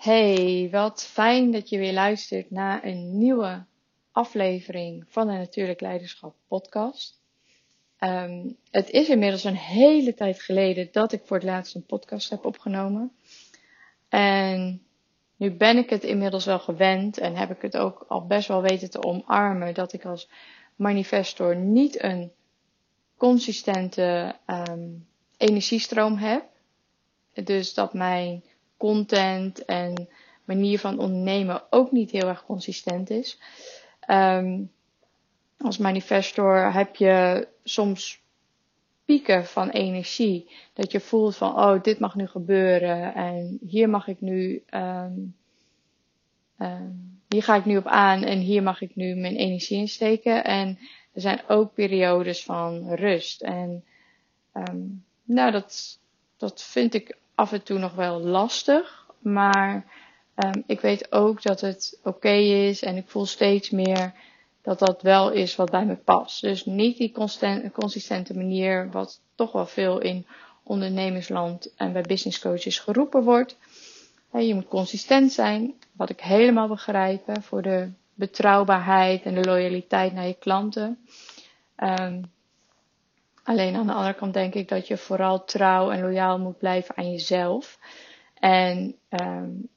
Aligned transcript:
Hey, 0.00 0.68
wat 0.70 1.04
fijn 1.04 1.50
dat 1.50 1.68
je 1.68 1.78
weer 1.78 1.92
luistert 1.92 2.50
naar 2.50 2.84
een 2.84 3.18
nieuwe 3.18 3.64
aflevering 4.12 5.04
van 5.08 5.26
de 5.26 5.32
Natuurlijk 5.32 5.80
Leiderschap 5.80 6.34
podcast. 6.48 7.20
Ehm, 7.98 8.50
het 8.70 8.90
is 8.90 9.08
inmiddels 9.08 9.44
een 9.44 9.56
hele 9.56 10.14
tijd 10.14 10.42
geleden 10.42 10.88
dat 10.92 11.12
ik 11.12 11.22
voor 11.24 11.36
het 11.36 11.46
laatst 11.46 11.74
een 11.74 11.86
podcast 11.86 12.30
heb 12.30 12.44
opgenomen. 12.44 13.12
En 14.08 14.82
nu 15.36 15.50
ben 15.50 15.76
ik 15.76 15.90
het 15.90 16.04
inmiddels 16.04 16.44
wel 16.44 16.58
gewend 16.58 17.18
en 17.18 17.36
heb 17.36 17.50
ik 17.50 17.62
het 17.62 17.76
ook 17.76 18.04
al 18.08 18.26
best 18.26 18.48
wel 18.48 18.62
weten 18.62 18.90
te 18.90 19.02
omarmen 19.02 19.74
dat 19.74 19.92
ik 19.92 20.04
als 20.04 20.28
manifestor 20.76 21.56
niet 21.56 22.02
een 22.02 22.32
consistente 23.16 24.36
um, 24.46 25.06
energiestroom 25.36 26.16
heb. 26.16 26.44
Dus 27.44 27.74
dat 27.74 27.94
mijn 27.94 28.42
content 28.80 29.64
en 29.64 30.08
manier 30.44 30.78
van 30.78 30.98
ondernemen 30.98 31.62
ook 31.70 31.92
niet 31.92 32.10
heel 32.10 32.28
erg 32.28 32.44
consistent 32.44 33.10
is. 33.10 33.38
Um, 34.10 34.70
als 35.58 35.78
manifestor 35.78 36.72
heb 36.72 36.96
je 36.96 37.48
soms 37.64 38.22
pieken 39.04 39.46
van 39.46 39.68
energie. 39.68 40.50
Dat 40.72 40.92
je 40.92 41.00
voelt 41.00 41.36
van, 41.36 41.56
oh, 41.56 41.82
dit 41.82 41.98
mag 41.98 42.14
nu 42.14 42.26
gebeuren 42.26 43.14
en 43.14 43.58
hier 43.66 43.88
mag 43.88 44.08
ik 44.08 44.20
nu, 44.20 44.62
um, 44.74 45.36
um, 46.58 47.20
hier 47.28 47.42
ga 47.42 47.56
ik 47.56 47.64
nu 47.64 47.76
op 47.76 47.86
aan 47.86 48.22
en 48.22 48.38
hier 48.38 48.62
mag 48.62 48.80
ik 48.80 48.96
nu 48.96 49.14
mijn 49.14 49.36
energie 49.36 49.78
in 49.78 49.88
steken. 49.88 50.44
En 50.44 50.78
er 51.12 51.20
zijn 51.20 51.40
ook 51.48 51.74
periodes 51.74 52.44
van 52.44 52.94
rust. 52.94 53.42
En 53.42 53.84
nou, 55.24 55.50
dat, 55.50 55.98
dat 56.36 56.62
vind 56.62 56.94
ik 56.94 57.16
af 57.40 57.52
en 57.52 57.62
toe 57.62 57.78
nog 57.78 57.94
wel 57.94 58.20
lastig. 58.20 59.06
Maar 59.18 59.84
um, 60.34 60.62
ik 60.66 60.80
weet 60.80 61.12
ook 61.12 61.42
dat 61.42 61.60
het 61.60 62.00
oké 62.04 62.32
is 62.68 62.82
en 62.82 62.96
ik 62.96 63.08
voel 63.08 63.26
steeds 63.26 63.70
meer 63.70 64.12
dat 64.62 64.78
dat 64.78 65.02
wel 65.02 65.30
is 65.30 65.56
wat 65.56 65.70
bij 65.70 65.84
me 65.84 65.96
past. 65.96 66.40
Dus 66.40 66.64
niet 66.64 66.96
die 66.96 67.12
consistente 67.72 68.34
manier, 68.34 68.90
wat 68.90 69.20
toch 69.34 69.52
wel 69.52 69.66
veel 69.66 69.98
in 70.00 70.26
ondernemersland 70.62 71.74
en 71.76 71.92
bij 71.92 72.02
business 72.02 72.40
coaches 72.40 72.78
geroepen 72.78 73.22
wordt. 73.22 73.56
Je 74.32 74.54
moet 74.54 74.68
consistent 74.68 75.32
zijn, 75.32 75.74
wat 75.92 76.10
ik 76.10 76.20
helemaal 76.20 76.68
begrijp, 76.68 77.22
voor 77.40 77.62
de 77.62 77.90
betrouwbaarheid 78.14 79.22
en 79.22 79.34
de 79.34 79.44
loyaliteit 79.44 80.12
naar 80.12 80.26
je 80.26 80.36
klanten. 80.38 80.98
Um, 81.76 82.30
Alleen 83.42 83.76
aan 83.76 83.86
de 83.86 83.92
andere 83.92 84.14
kant 84.14 84.34
denk 84.34 84.54
ik 84.54 84.68
dat 84.68 84.86
je 84.86 84.96
vooral 84.96 85.44
trouw 85.44 85.90
en 85.90 86.00
loyaal 86.00 86.38
moet 86.38 86.58
blijven 86.58 86.96
aan 86.96 87.10
jezelf. 87.10 87.78
En 88.34 88.96
um, 89.08 89.68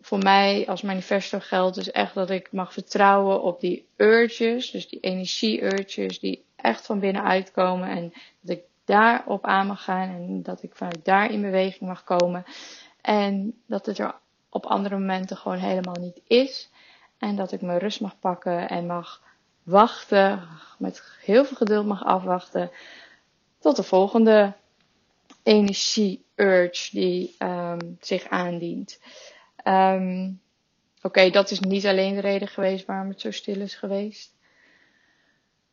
voor 0.00 0.18
mij 0.18 0.66
als 0.66 0.82
manifesto 0.82 1.38
geldt 1.40 1.74
dus 1.74 1.90
echt 1.90 2.14
dat 2.14 2.30
ik 2.30 2.52
mag 2.52 2.72
vertrouwen 2.72 3.42
op 3.42 3.60
die 3.60 3.88
urges, 3.96 4.70
dus 4.70 4.88
die 4.88 5.00
energie-urges 5.00 6.18
die 6.18 6.44
echt 6.56 6.86
van 6.86 7.00
binnenuit 7.00 7.50
komen. 7.50 7.88
En 7.88 8.12
dat 8.40 8.56
ik 8.56 8.62
daarop 8.84 9.44
aan 9.44 9.66
mag 9.66 9.84
gaan 9.84 10.08
en 10.08 10.42
dat 10.42 10.62
ik 10.62 10.74
vanuit 10.74 11.04
daar 11.04 11.30
in 11.30 11.40
beweging 11.42 11.88
mag 11.88 12.04
komen. 12.04 12.44
En 13.00 13.60
dat 13.66 13.86
het 13.86 13.98
er 13.98 14.14
op 14.50 14.66
andere 14.66 14.98
momenten 14.98 15.36
gewoon 15.36 15.58
helemaal 15.58 16.00
niet 16.00 16.20
is. 16.26 16.70
En 17.18 17.36
dat 17.36 17.52
ik 17.52 17.60
mijn 17.60 17.78
rust 17.78 18.00
mag 18.00 18.18
pakken 18.18 18.68
en 18.68 18.86
mag 18.86 19.22
wachten, 19.70 20.48
met 20.78 21.02
heel 21.20 21.44
veel 21.44 21.56
geduld 21.56 21.86
mag 21.86 22.04
afwachten 22.04 22.70
tot 23.58 23.76
de 23.76 23.82
volgende 23.82 24.52
energie-urge 25.42 26.90
die 26.90 27.36
um, 27.38 27.96
zich 28.00 28.28
aandient. 28.28 29.00
Um, 29.64 30.40
Oké, 31.02 31.30
dat 31.30 31.50
is 31.50 31.60
niet 31.60 31.86
alleen 31.86 32.14
de 32.14 32.20
reden 32.20 32.48
geweest 32.48 32.86
waarom 32.86 33.08
het 33.08 33.20
zo 33.20 33.30
stil 33.30 33.60
is 33.60 33.74
geweest. 33.74 34.34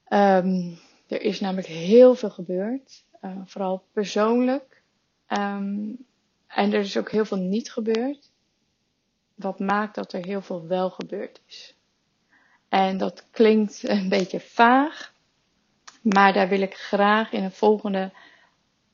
Um, 0.09 0.80
er 1.07 1.21
is 1.21 1.39
namelijk 1.39 1.67
heel 1.67 2.15
veel 2.15 2.30
gebeurd, 2.30 3.03
uh, 3.21 3.41
vooral 3.45 3.83
persoonlijk. 3.91 4.81
En 5.27 6.73
er 6.73 6.73
is 6.73 6.97
ook 6.97 7.11
heel 7.11 7.25
veel 7.25 7.37
niet 7.37 7.71
gebeurd. 7.71 8.31
Wat 9.36 9.59
maakt 9.59 9.95
dat 9.95 10.13
er 10.13 10.25
heel 10.25 10.41
veel 10.41 10.67
wel 10.67 10.89
gebeurd 10.89 11.41
is. 11.47 11.77
En 12.70 12.98
dat 12.98 13.26
klinkt 13.32 13.88
een 13.88 14.10
beetje 14.10 14.39
vaag, 14.39 15.14
maar 16.02 16.33
daar 16.33 16.48
wil 16.48 16.61
ik 16.61 16.73
graag 16.73 17.32
in 17.32 17.44
een 17.44 17.52
volgende 17.52 18.11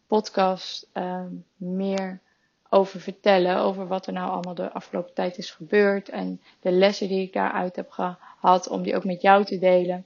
podcast 0.08 0.90
uh, 0.94 1.26
meer 1.56 2.22
over 2.70 3.00
vertellen. 3.00 3.58
Over 3.58 3.88
wat 3.88 4.08
er 4.08 4.14
nou 4.14 4.30
allemaal 4.30 4.54
de 4.54 4.72
afgelopen 4.72 5.14
tijd 5.14 5.38
is 5.38 5.52
gebeurd. 5.52 6.10
En 6.10 6.42
de 6.60 6.72
lessen 6.72 7.08
die 7.08 7.22
ik 7.22 7.34
daaruit 7.34 7.76
heb 7.76 7.90
gehad, 7.90 8.68
om 8.68 8.84
die 8.84 8.96
ook 8.96 9.04
met 9.04 9.22
jou 9.22 9.46
te 9.46 9.58
delen. 9.58 10.06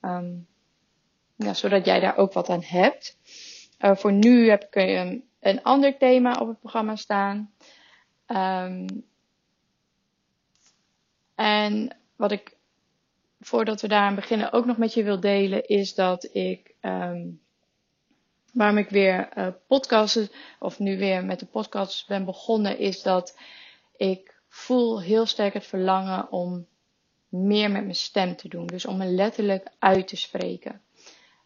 Um, 0.00 0.46
ja, 1.36 1.54
zodat 1.54 1.84
jij 1.84 2.00
daar 2.00 2.16
ook 2.16 2.32
wat 2.32 2.48
aan 2.48 2.62
hebt. 2.62 3.16
Uh, 3.78 3.96
voor 3.96 4.12
nu 4.12 4.48
heb 4.48 4.64
ik 4.64 4.74
een, 4.74 5.24
een 5.40 5.62
ander 5.62 5.98
thema 5.98 6.32
op 6.32 6.48
het 6.48 6.60
programma 6.60 6.96
staan. 6.96 7.52
En 11.34 11.96
wat 12.16 12.32
ik 12.32 12.56
voordat 13.40 13.80
we 13.80 13.88
daar 13.88 14.02
aan 14.02 14.14
beginnen 14.14 14.52
ook 14.52 14.64
nog 14.64 14.76
met 14.76 14.94
je 14.94 15.02
wil 15.02 15.20
delen, 15.20 15.68
is 15.68 15.94
dat 15.94 16.28
ik, 16.32 16.74
um, 16.80 17.40
waarom 18.52 18.78
ik 18.78 18.88
weer 18.88 19.28
uh, 19.36 19.46
podcasten, 19.66 20.28
of 20.58 20.78
nu 20.78 20.98
weer 20.98 21.24
met 21.24 21.38
de 21.38 21.46
podcast 21.46 22.08
ben 22.08 22.24
begonnen, 22.24 22.78
is 22.78 23.02
dat 23.02 23.38
ik 23.96 24.34
voel 24.48 25.00
heel 25.00 25.26
sterk 25.26 25.54
het 25.54 25.66
verlangen 25.66 26.32
om 26.32 26.66
meer 27.28 27.70
met 27.70 27.82
mijn 27.82 27.94
stem 27.94 28.36
te 28.36 28.48
doen. 28.48 28.66
Dus 28.66 28.86
om 28.86 28.96
me 28.96 29.06
letterlijk 29.06 29.68
uit 29.78 30.08
te 30.08 30.16
spreken. 30.16 30.80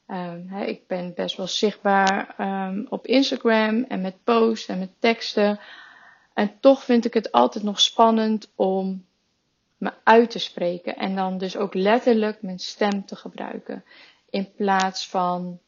He, 0.06 0.64
ik 0.64 0.86
ben 0.86 1.14
best 1.14 1.36
wel 1.36 1.46
zichtbaar 1.46 2.34
um, 2.38 2.86
op 2.88 3.06
Instagram 3.06 3.84
en 3.84 4.00
met 4.00 4.24
posts 4.24 4.66
en 4.66 4.78
met 4.78 4.90
teksten. 4.98 5.60
En 6.34 6.52
toch 6.60 6.84
vind 6.84 7.04
ik 7.04 7.14
het 7.14 7.32
altijd 7.32 7.64
nog 7.64 7.80
spannend 7.80 8.52
om 8.54 9.04
me 9.84 9.92
uit 10.04 10.30
te 10.30 10.38
spreken. 10.38 10.96
En 10.96 11.14
dan 11.14 11.38
dus 11.38 11.56
ook 11.56 11.74
letterlijk 11.74 12.42
mijn 12.42 12.58
stem 12.58 13.06
te 13.06 13.16
gebruiken. 13.16 13.84
In 14.30 14.52
plaats 14.52 15.08
van 15.08 15.60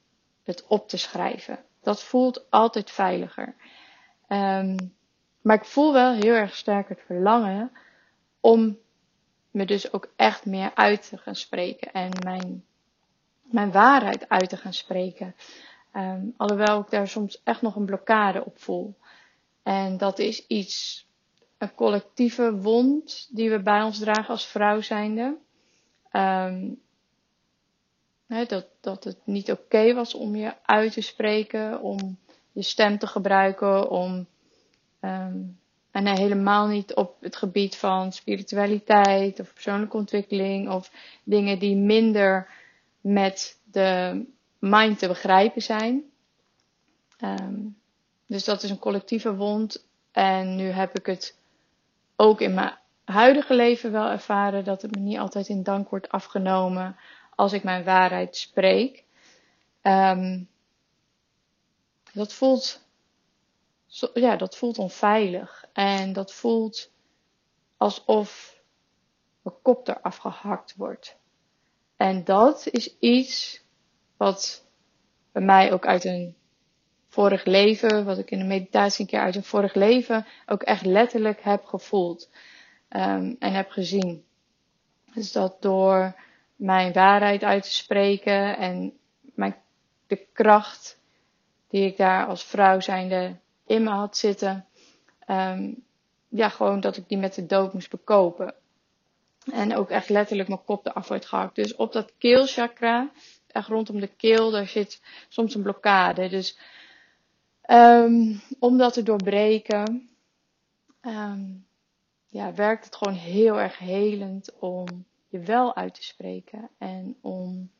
het 0.45 0.65
op 0.67 0.89
te 0.89 0.97
schrijven. 0.97 1.59
Dat 1.83 2.03
voelt 2.03 2.51
altijd 2.51 2.91
veiliger. 2.91 3.55
Um, 4.29 4.95
maar 5.43 5.57
ik 5.57 5.65
voel 5.65 5.93
wel 5.93 6.13
heel 6.13 6.35
erg 6.35 6.57
sterk 6.57 6.89
het 6.89 7.01
verlangen 7.07 7.73
om 8.41 8.79
me 9.51 9.65
dus 9.65 9.93
ook 9.93 10.13
echt 10.17 10.47
meer 10.47 10.71
uit 10.75 11.09
te 11.09 11.17
gaan 11.17 11.37
spreken. 11.37 11.93
En 11.93 12.11
mijn, 12.25 12.65
mijn 13.43 13.73
waarheid 13.73 14.29
uit 14.29 14.49
te 14.49 14.57
gaan 14.57 14.75
spreken. 14.75 15.35
Um, 15.93 16.35
alhoewel 16.37 16.81
ik 16.81 16.91
daar 16.91 17.09
soms 17.09 17.43
echt 17.43 17.63
nog 17.63 17.77
een 17.77 17.87
blokkade 17.87 18.45
op 18.45 18.59
voel. 18.59 18.97
En 19.63 19.97
dat 19.97 20.19
is 20.19 20.47
iets 20.47 21.06
collectieve 21.75 22.57
wond 22.57 23.29
die 23.31 23.51
we 23.51 23.63
bij 23.63 23.83
ons 23.83 23.99
dragen 23.99 24.29
als 24.29 24.47
vrouw 24.47 24.81
zijnde. 24.81 25.37
Um, 26.13 26.81
dat, 28.27 28.67
dat 28.81 29.05
het 29.05 29.19
niet 29.25 29.51
oké 29.51 29.95
was 29.95 30.15
om 30.15 30.37
je 30.37 30.55
uit 30.63 30.93
te 30.93 31.01
spreken, 31.01 31.81
om 31.81 32.19
je 32.53 32.63
stem 32.63 32.99
te 32.99 33.07
gebruiken, 33.07 33.91
om 33.91 34.27
um, 35.01 35.59
en 35.91 36.07
helemaal 36.07 36.67
niet 36.67 36.95
op 36.95 37.17
het 37.21 37.37
gebied 37.37 37.77
van 37.77 38.13
spiritualiteit 38.13 39.41
of 39.41 39.53
persoonlijke 39.53 39.97
ontwikkeling 39.97 40.71
of 40.71 40.91
dingen 41.25 41.59
die 41.59 41.77
minder 41.77 42.49
met 43.01 43.59
de 43.71 44.25
mind 44.59 44.99
te 44.99 45.09
begrijpen 45.09 45.63
zijn. 45.63 46.03
Um, 47.25 47.77
dus 48.27 48.45
dat 48.45 48.63
is 48.63 48.71
een 48.71 48.79
collectieve 48.79 49.35
wond. 49.35 49.87
En 50.13 50.57
nu 50.57 50.65
heb 50.65 50.99
ik 50.99 51.07
het 51.07 51.39
ook 52.17 52.41
in 52.41 52.55
mijn 52.55 52.79
huidige 53.05 53.55
leven 53.55 53.93
wel 53.93 54.09
ervaren 54.09 54.65
dat 54.65 54.83
het 54.83 54.95
me 54.95 55.01
niet 55.01 55.19
altijd 55.19 55.49
in 55.49 55.63
dank 55.63 55.91
wordt 55.91 56.09
afgenomen 56.09 56.97
als 57.35 57.53
ik 57.53 57.63
mijn 57.63 57.85
waarheid 57.85 58.37
spreek. 58.37 59.05
Um, 59.83 60.49
dat 62.13 62.33
voelt, 62.33 62.85
ja, 64.15 64.37
dat 64.37 64.57
voelt 64.57 64.79
onveilig. 64.79 65.65
En 65.73 66.13
dat 66.13 66.33
voelt 66.33 66.91
alsof 67.77 68.61
mijn 69.43 69.57
kop 69.63 69.89
eraf 69.89 70.17
gehakt 70.17 70.75
wordt. 70.77 71.17
En 71.97 72.25
dat 72.25 72.67
is 72.67 72.99
iets 72.99 73.65
wat 74.17 74.65
bij 75.33 75.43
mij 75.43 75.73
ook 75.73 75.87
uit 75.87 76.05
een 76.05 76.37
vorig 77.17 77.45
leven, 77.45 78.05
wat 78.05 78.19
ik 78.19 78.31
in 78.31 78.39
de 78.39 78.45
meditatie 78.45 79.01
een 79.01 79.11
keer 79.11 79.21
uit 79.21 79.37
een 79.37 79.45
vorig 79.45 79.75
leven 79.75 80.27
ook 80.47 80.63
echt 80.63 80.85
letterlijk 80.85 81.41
heb 81.43 81.65
gevoeld 81.65 82.31
um, 82.91 83.37
en 83.39 83.53
heb 83.53 83.71
gezien. 83.71 84.25
Dus 85.15 85.33
dat 85.33 85.63
door 85.63 86.15
mijn 86.57 86.93
waarheid 86.93 87.43
uit 87.43 87.63
te 87.63 87.73
spreken 87.73 88.57
en 88.57 88.93
mijn, 89.35 89.57
de 90.07 90.27
kracht 90.33 90.99
die 91.69 91.87
ik 91.87 91.97
daar 91.97 92.27
als 92.27 92.45
vrouw 92.45 92.81
zijnde 92.81 93.37
in 93.67 93.83
me 93.83 93.91
had 93.91 94.17
zitten, 94.17 94.67
um, 95.31 95.85
ja, 96.29 96.49
gewoon 96.49 96.81
dat 96.81 96.97
ik 96.97 97.09
die 97.09 97.19
met 97.19 97.35
de 97.35 97.47
dood 97.47 97.73
moest 97.73 97.91
bekopen. 97.91 98.55
En 99.53 99.77
ook 99.77 99.91
echt 99.91 100.09
letterlijk 100.09 100.49
mijn 100.49 100.65
kop 100.65 100.87
eraf 100.87 101.09
werd 101.09 101.27
gehakt. 101.27 101.55
Dus 101.55 101.75
op 101.75 101.93
dat 101.93 102.13
keelchakra, 102.19 103.11
echt 103.47 103.69
rondom 103.69 104.01
de 104.01 104.11
keel, 104.17 104.51
daar 104.51 104.67
zit 104.67 105.03
soms 105.29 105.55
een 105.55 105.63
blokkade. 105.63 106.29
Dus 106.29 106.59
um, 107.71 108.41
om 108.59 108.79
dat 108.79 108.93
te 108.93 109.03
doorbreken, 109.03 110.09
um, 111.01 111.67
ja, 112.29 112.55
werkt 112.55 112.85
het 112.85 112.97
gewoon 112.97 113.15
heel 113.15 113.61
erg 113.61 113.79
helend 113.79 114.59
om 114.59 115.05
je 115.29 115.39
wel 115.39 115.77
uit 115.77 115.95
te 115.95 116.03
spreken. 116.03 116.69
En 116.79 117.17
om, 117.21 117.71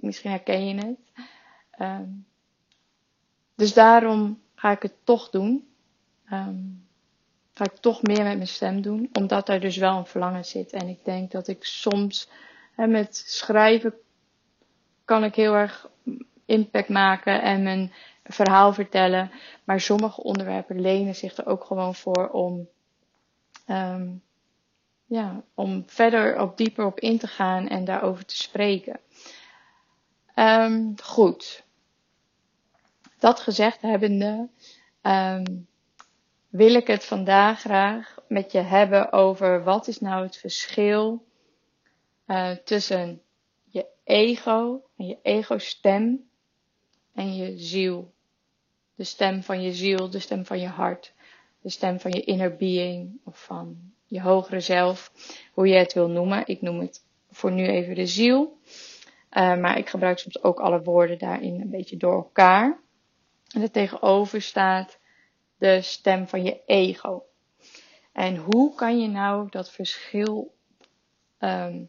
misschien 0.00 0.30
herken 0.30 0.66
je 0.66 0.74
het. 0.74 1.12
Um, 1.80 2.26
dus 3.54 3.74
daarom 3.74 4.42
ga 4.54 4.70
ik 4.70 4.82
het 4.82 4.94
toch 5.04 5.30
doen. 5.30 5.68
Ga 7.52 7.64
ik 7.64 7.76
toch 7.76 8.02
meer 8.02 8.22
met 8.22 8.36
mijn 8.36 8.48
stem 8.48 8.80
doen, 8.82 9.08
omdat 9.12 9.48
er 9.48 9.60
dus 9.60 9.76
wel 9.76 9.96
een 9.96 10.06
verlangen 10.06 10.44
zit. 10.44 10.72
En 10.72 10.88
ik 10.88 11.04
denk 11.04 11.30
dat 11.30 11.48
ik 11.48 11.64
soms 11.64 12.28
hè, 12.74 12.86
met 12.86 13.16
schrijven 13.16 13.94
kan 15.04 15.24
ik 15.24 15.34
heel 15.34 15.54
erg 15.54 15.90
impact 16.44 16.88
maken 16.88 17.42
en 17.42 17.62
mijn 17.62 17.92
verhaal 18.28 18.72
vertellen. 18.72 19.30
Maar 19.64 19.80
sommige 19.80 20.22
onderwerpen 20.22 20.80
lenen 20.80 21.14
zich 21.14 21.36
er 21.36 21.46
ook 21.46 21.64
gewoon 21.64 21.94
voor 21.94 22.28
om, 22.28 22.68
um, 23.66 24.22
ja, 25.06 25.42
om 25.54 25.82
verder 25.86 26.40
op 26.40 26.56
dieper 26.56 26.84
op 26.84 27.00
in 27.00 27.18
te 27.18 27.26
gaan 27.26 27.68
en 27.68 27.84
daarover 27.84 28.24
te 28.24 28.36
spreken. 28.36 29.00
Um, 30.34 30.94
goed. 31.02 31.64
Dat 33.18 33.40
gezegd 33.40 33.82
hebbende, 33.82 34.48
um, 35.02 35.68
wil 36.48 36.74
ik 36.74 36.86
het 36.86 37.04
vandaag 37.04 37.60
graag 37.60 38.16
met 38.28 38.52
je 38.52 38.60
hebben 38.60 39.12
over 39.12 39.64
wat 39.64 39.88
is 39.88 40.00
nou 40.00 40.24
het 40.24 40.36
verschil 40.36 41.26
uh, 42.26 42.50
tussen 42.50 43.22
je 43.64 43.86
ego 44.04 44.82
en 44.96 45.06
je 45.06 45.18
ego-stem 45.22 46.30
en 47.14 47.34
je 47.34 47.58
ziel. 47.58 48.12
De 48.98 49.04
stem 49.04 49.42
van 49.42 49.62
je 49.62 49.72
ziel, 49.72 50.10
de 50.10 50.18
stem 50.18 50.46
van 50.46 50.60
je 50.60 50.66
hart, 50.66 51.12
de 51.60 51.70
stem 51.70 52.00
van 52.00 52.10
je 52.10 52.24
inner 52.24 52.56
being 52.56 53.20
of 53.24 53.44
van 53.44 53.92
je 54.06 54.20
hogere 54.20 54.60
zelf, 54.60 55.12
hoe 55.52 55.68
je 55.68 55.76
het 55.76 55.92
wil 55.92 56.08
noemen. 56.08 56.46
Ik 56.46 56.60
noem 56.62 56.80
het 56.80 57.04
voor 57.30 57.52
nu 57.52 57.66
even 57.66 57.94
de 57.94 58.06
ziel. 58.06 58.58
Uh, 59.32 59.56
maar 59.56 59.78
ik 59.78 59.88
gebruik 59.88 60.18
soms 60.18 60.42
ook 60.42 60.60
alle 60.60 60.82
woorden 60.82 61.18
daarin 61.18 61.60
een 61.60 61.70
beetje 61.70 61.96
door 61.96 62.14
elkaar. 62.14 62.80
En 63.54 63.62
er 63.62 63.70
tegenover 63.70 64.42
staat 64.42 64.98
de 65.58 65.82
stem 65.82 66.28
van 66.28 66.42
je 66.44 66.60
ego. 66.66 67.22
En 68.12 68.36
hoe 68.36 68.74
kan 68.74 69.00
je 69.00 69.08
nou 69.08 69.46
dat 69.50 69.70
verschil. 69.70 70.54
Um, 71.38 71.88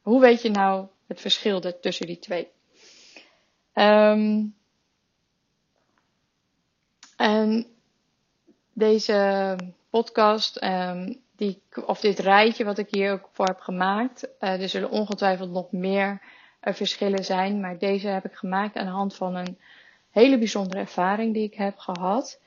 hoe 0.00 0.20
weet 0.20 0.42
je 0.42 0.50
nou 0.50 0.86
het 1.06 1.20
verschil 1.20 1.80
tussen 1.80 2.06
die 2.06 2.18
twee? 2.18 2.48
Um, 3.74 4.54
en 7.16 7.66
deze 8.72 9.56
podcast, 9.90 10.62
um, 10.62 11.20
die, 11.36 11.62
of 11.86 12.00
dit 12.00 12.18
rijtje 12.18 12.64
wat 12.64 12.78
ik 12.78 12.88
hier 12.90 13.12
ook 13.12 13.28
voor 13.32 13.46
heb 13.46 13.60
gemaakt, 13.60 14.28
uh, 14.40 14.62
er 14.62 14.68
zullen 14.68 14.90
ongetwijfeld 14.90 15.50
nog 15.50 15.72
meer 15.72 16.22
uh, 16.62 16.74
verschillen 16.74 17.24
zijn, 17.24 17.60
maar 17.60 17.78
deze 17.78 18.08
heb 18.08 18.24
ik 18.24 18.34
gemaakt 18.34 18.76
aan 18.76 18.86
de 18.86 18.92
hand 18.92 19.14
van 19.14 19.34
een 19.34 19.58
hele 20.10 20.38
bijzondere 20.38 20.80
ervaring 20.80 21.34
die 21.34 21.44
ik 21.44 21.54
heb 21.54 21.78
gehad. 21.78 22.40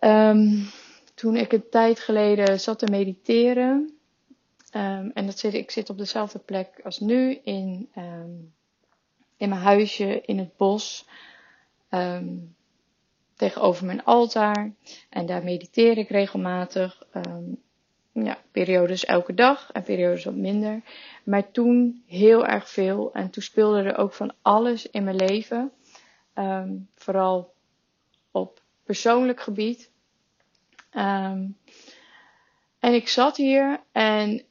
Um, 0.00 0.66
toen 1.14 1.36
ik 1.36 1.52
een 1.52 1.68
tijd 1.70 2.00
geleden 2.00 2.60
zat 2.60 2.78
te 2.78 2.86
mediteren. 2.86 3.98
En 4.70 5.26
dat 5.26 5.38
zit, 5.38 5.54
ik 5.54 5.70
zit 5.70 5.90
op 5.90 5.98
dezelfde 5.98 6.38
plek 6.38 6.80
als 6.84 7.00
nu 7.00 7.40
in, 7.44 7.88
in 9.36 9.48
mijn 9.48 9.60
huisje 9.60 10.20
in 10.24 10.38
het 10.38 10.56
bos. 10.56 11.06
Tegenover 13.36 13.86
mijn 13.86 14.04
altaar. 14.04 14.72
En 15.10 15.26
daar 15.26 15.44
mediteer 15.44 15.98
ik 15.98 16.08
regelmatig. 16.08 17.02
ja, 18.12 18.38
periodes 18.52 19.04
elke 19.04 19.34
dag 19.34 19.72
en 19.72 19.82
periodes 19.82 20.24
wat 20.24 20.34
minder. 20.34 20.82
Maar 21.24 21.50
toen 21.50 22.02
heel 22.06 22.46
erg 22.46 22.68
veel. 22.70 23.12
En 23.12 23.30
toen 23.30 23.42
speelde 23.42 23.82
er 23.82 23.96
ook 23.96 24.12
van 24.12 24.34
alles 24.42 24.90
in 24.90 25.04
mijn 25.04 25.16
leven. 25.16 25.72
Um, 26.34 26.88
vooral 26.94 27.52
op 28.30 28.62
persoonlijk 28.84 29.40
gebied. 29.40 29.90
Um, 30.92 31.56
en 32.78 32.94
ik 32.94 33.08
zat 33.08 33.36
hier 33.36 33.80
en 33.92 34.42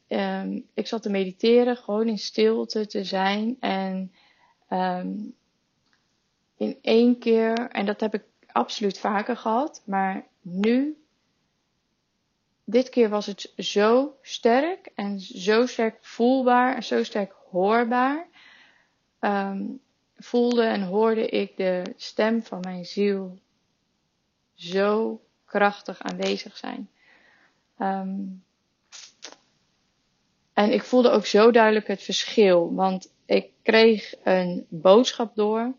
ik 0.74 0.86
zat 0.86 1.02
te 1.02 1.10
mediteren, 1.10 1.76
gewoon 1.76 2.08
in 2.08 2.18
stilte 2.18 2.86
te 2.86 3.04
zijn. 3.04 3.56
En 3.60 4.12
in 6.56 6.78
één 6.82 7.18
keer, 7.18 7.68
en 7.68 7.86
dat 7.86 8.00
heb 8.00 8.14
ik 8.14 8.22
absoluut 8.54 8.98
vaker 8.98 9.36
gehad, 9.36 9.82
maar 9.84 10.26
nu, 10.40 11.04
dit 12.64 12.88
keer 12.88 13.08
was 13.08 13.26
het 13.26 13.52
zo 13.56 14.16
sterk 14.22 14.90
en 14.94 15.20
zo 15.20 15.66
sterk 15.66 15.98
voelbaar 16.00 16.74
en 16.74 16.84
zo 16.84 17.02
sterk 17.02 17.34
hoorbaar. 17.50 18.26
Um, 19.20 19.80
voelde 20.16 20.62
en 20.62 20.82
hoorde 20.82 21.28
ik 21.28 21.56
de 21.56 21.82
stem 21.96 22.42
van 22.42 22.60
mijn 22.60 22.84
ziel 22.84 23.38
zo 24.54 25.20
krachtig 25.44 26.02
aanwezig 26.02 26.56
zijn. 26.56 26.90
Um, 27.78 28.44
en 30.52 30.72
ik 30.72 30.82
voelde 30.82 31.10
ook 31.10 31.26
zo 31.26 31.50
duidelijk 31.50 31.86
het 31.86 32.02
verschil, 32.02 32.74
want 32.74 33.12
ik 33.26 33.50
kreeg 33.62 34.14
een 34.22 34.66
boodschap 34.68 35.34
door 35.34 35.74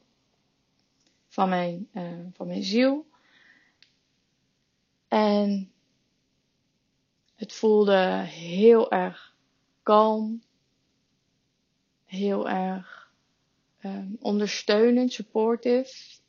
van 1.36 1.50
mijn, 1.50 1.90
uh, 1.94 2.26
van 2.34 2.48
mijn 2.48 2.64
ziel. 2.64 3.06
En 5.08 5.72
het 7.36 7.54
voelde 7.54 8.24
heel 8.28 8.92
erg 8.92 9.36
kalm, 9.84 10.44
heel 12.06 12.50
erg 12.50 13.12
um, 13.84 14.18
ondersteunend, 14.20 15.14
supportive. 15.14 16.20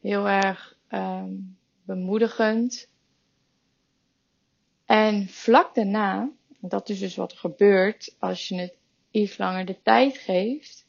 Heel 0.00 0.28
erg 0.28 0.76
um, 0.88 1.58
bemoedigend. 1.82 2.88
En 4.84 5.28
vlak 5.28 5.74
daarna, 5.74 6.30
dat 6.60 6.88
is 6.88 6.98
dus 6.98 7.16
wat 7.16 7.32
er 7.32 7.38
gebeurt 7.38 8.16
als 8.18 8.48
je 8.48 8.54
het 8.54 8.76
iets 9.10 9.38
langer 9.38 9.64
de 9.64 9.82
tijd 9.82 10.16
geeft, 10.16 10.86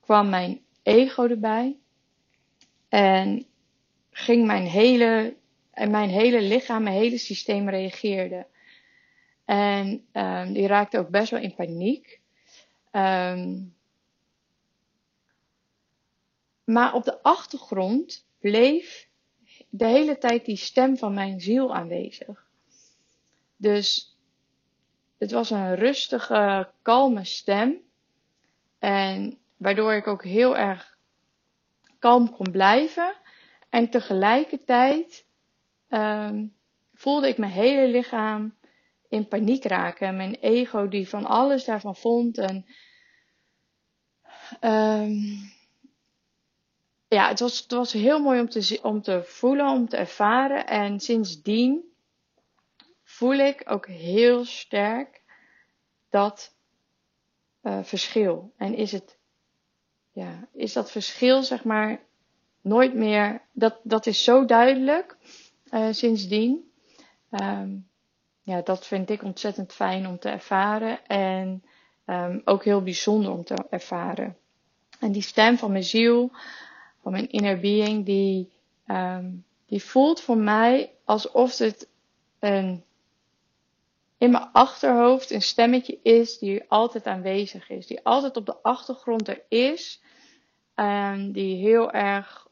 kwam 0.00 0.28
mijn 0.28 0.68
ego 0.82 1.26
erbij. 1.26 1.76
En 2.88 3.46
ging 4.10 4.46
mijn 4.46 4.66
hele, 4.66 5.36
en 5.70 5.90
mijn 5.90 6.08
hele 6.08 6.42
lichaam, 6.42 6.82
mijn 6.82 6.96
hele 6.96 7.18
systeem 7.18 7.68
reageerde. 7.68 8.46
En 9.44 10.06
um, 10.12 10.52
die 10.52 10.66
raakte 10.66 10.98
ook 10.98 11.08
best 11.08 11.30
wel 11.30 11.40
in 11.40 11.54
paniek. 11.54 12.20
Um, 12.92 13.74
maar 16.64 16.94
op 16.94 17.04
de 17.04 17.22
achtergrond 17.22 18.26
bleef 18.38 19.08
de 19.68 19.86
hele 19.86 20.18
tijd 20.18 20.44
die 20.44 20.56
stem 20.56 20.96
van 20.96 21.14
mijn 21.14 21.40
ziel 21.40 21.74
aanwezig. 21.74 22.48
Dus 23.56 24.16
het 25.18 25.30
was 25.30 25.50
een 25.50 25.74
rustige, 25.74 26.70
kalme 26.82 27.24
stem. 27.24 27.80
En 28.78 29.38
waardoor 29.60 29.92
ik 29.92 30.06
ook 30.06 30.24
heel 30.24 30.56
erg 30.56 30.98
kalm 31.98 32.30
kon 32.30 32.50
blijven. 32.50 33.14
En 33.68 33.90
tegelijkertijd 33.90 35.26
um, 35.88 36.54
voelde 36.94 37.28
ik 37.28 37.38
mijn 37.38 37.52
hele 37.52 37.88
lichaam 37.88 38.56
in 39.08 39.28
paniek 39.28 39.64
raken. 39.64 40.16
Mijn 40.16 40.34
ego 40.34 40.88
die 40.88 41.08
van 41.08 41.24
alles 41.24 41.64
daarvan 41.64 41.96
vond. 41.96 42.38
En 42.38 42.66
um, 44.60 45.52
ja, 47.08 47.28
het 47.28 47.40
was, 47.40 47.58
het 47.58 47.70
was 47.70 47.92
heel 47.92 48.20
mooi 48.20 48.40
om 48.40 48.48
te, 48.48 48.78
om 48.82 49.02
te 49.02 49.22
voelen, 49.24 49.66
om 49.66 49.88
te 49.88 49.96
ervaren. 49.96 50.66
En 50.66 51.00
sindsdien 51.00 51.92
voel 53.02 53.38
ik 53.38 53.62
ook 53.64 53.86
heel 53.86 54.44
sterk 54.44 55.22
dat 56.10 56.54
uh, 57.62 57.82
verschil. 57.82 58.52
En 58.56 58.74
is 58.74 58.92
het, 58.92 59.19
ja, 60.12 60.48
is 60.52 60.72
dat 60.72 60.90
verschil, 60.90 61.42
zeg 61.42 61.64
maar, 61.64 62.00
nooit 62.60 62.94
meer, 62.94 63.42
dat, 63.52 63.78
dat 63.82 64.06
is 64.06 64.24
zo 64.24 64.44
duidelijk 64.44 65.16
uh, 65.70 65.86
sindsdien. 65.90 66.70
Um, 67.30 67.88
ja, 68.42 68.60
dat 68.60 68.86
vind 68.86 69.10
ik 69.10 69.22
ontzettend 69.22 69.72
fijn 69.72 70.06
om 70.06 70.18
te 70.18 70.28
ervaren 70.28 71.06
en 71.06 71.64
um, 72.06 72.42
ook 72.44 72.64
heel 72.64 72.82
bijzonder 72.82 73.32
om 73.32 73.44
te 73.44 73.54
ervaren. 73.70 74.36
En 75.00 75.12
die 75.12 75.22
stem 75.22 75.58
van 75.58 75.70
mijn 75.72 75.84
ziel, 75.84 76.30
van 77.02 77.12
mijn 77.12 77.30
inner 77.30 77.60
being, 77.60 78.04
die, 78.04 78.52
um, 78.86 79.44
die 79.66 79.84
voelt 79.84 80.20
voor 80.20 80.36
mij 80.36 80.92
alsof 81.04 81.58
het 81.58 81.88
een, 82.38 82.84
in 84.20 84.30
mijn 84.30 84.48
achterhoofd 84.52 85.30
een 85.30 85.42
stemmetje 85.42 85.98
is 86.02 86.38
die 86.38 86.64
altijd 86.68 87.06
aanwezig 87.06 87.70
is. 87.70 87.86
Die 87.86 88.04
altijd 88.04 88.36
op 88.36 88.46
de 88.46 88.62
achtergrond 88.62 89.28
er 89.28 89.42
is. 89.48 90.02
En 90.74 91.32
die 91.32 91.56
heel 91.56 91.92
erg, 91.92 92.48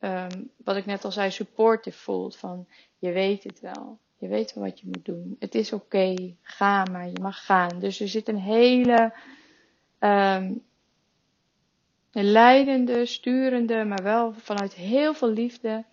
um, 0.00 0.50
wat 0.64 0.76
ik 0.76 0.86
net 0.86 1.04
al 1.04 1.12
zei, 1.12 1.30
supportive 1.30 1.98
voelt. 1.98 2.36
Van 2.36 2.68
je 2.98 3.12
weet 3.12 3.44
het 3.44 3.60
wel. 3.60 3.98
Je 4.18 4.28
weet 4.28 4.54
wel 4.54 4.64
wat 4.64 4.80
je 4.80 4.86
moet 4.86 5.04
doen. 5.04 5.36
Het 5.38 5.54
is 5.54 5.72
oké. 5.72 6.36
Ga 6.42 6.84
maar. 6.84 7.06
Je 7.06 7.20
mag 7.20 7.44
gaan. 7.44 7.78
Dus 7.78 8.00
er 8.00 8.08
zit 8.08 8.28
een 8.28 8.40
hele 8.40 9.14
um, 10.00 10.64
leidende, 12.12 13.06
sturende, 13.06 13.84
maar 13.84 14.02
wel 14.02 14.32
vanuit 14.32 14.74
heel 14.74 15.14
veel 15.14 15.30
liefde 15.30 15.84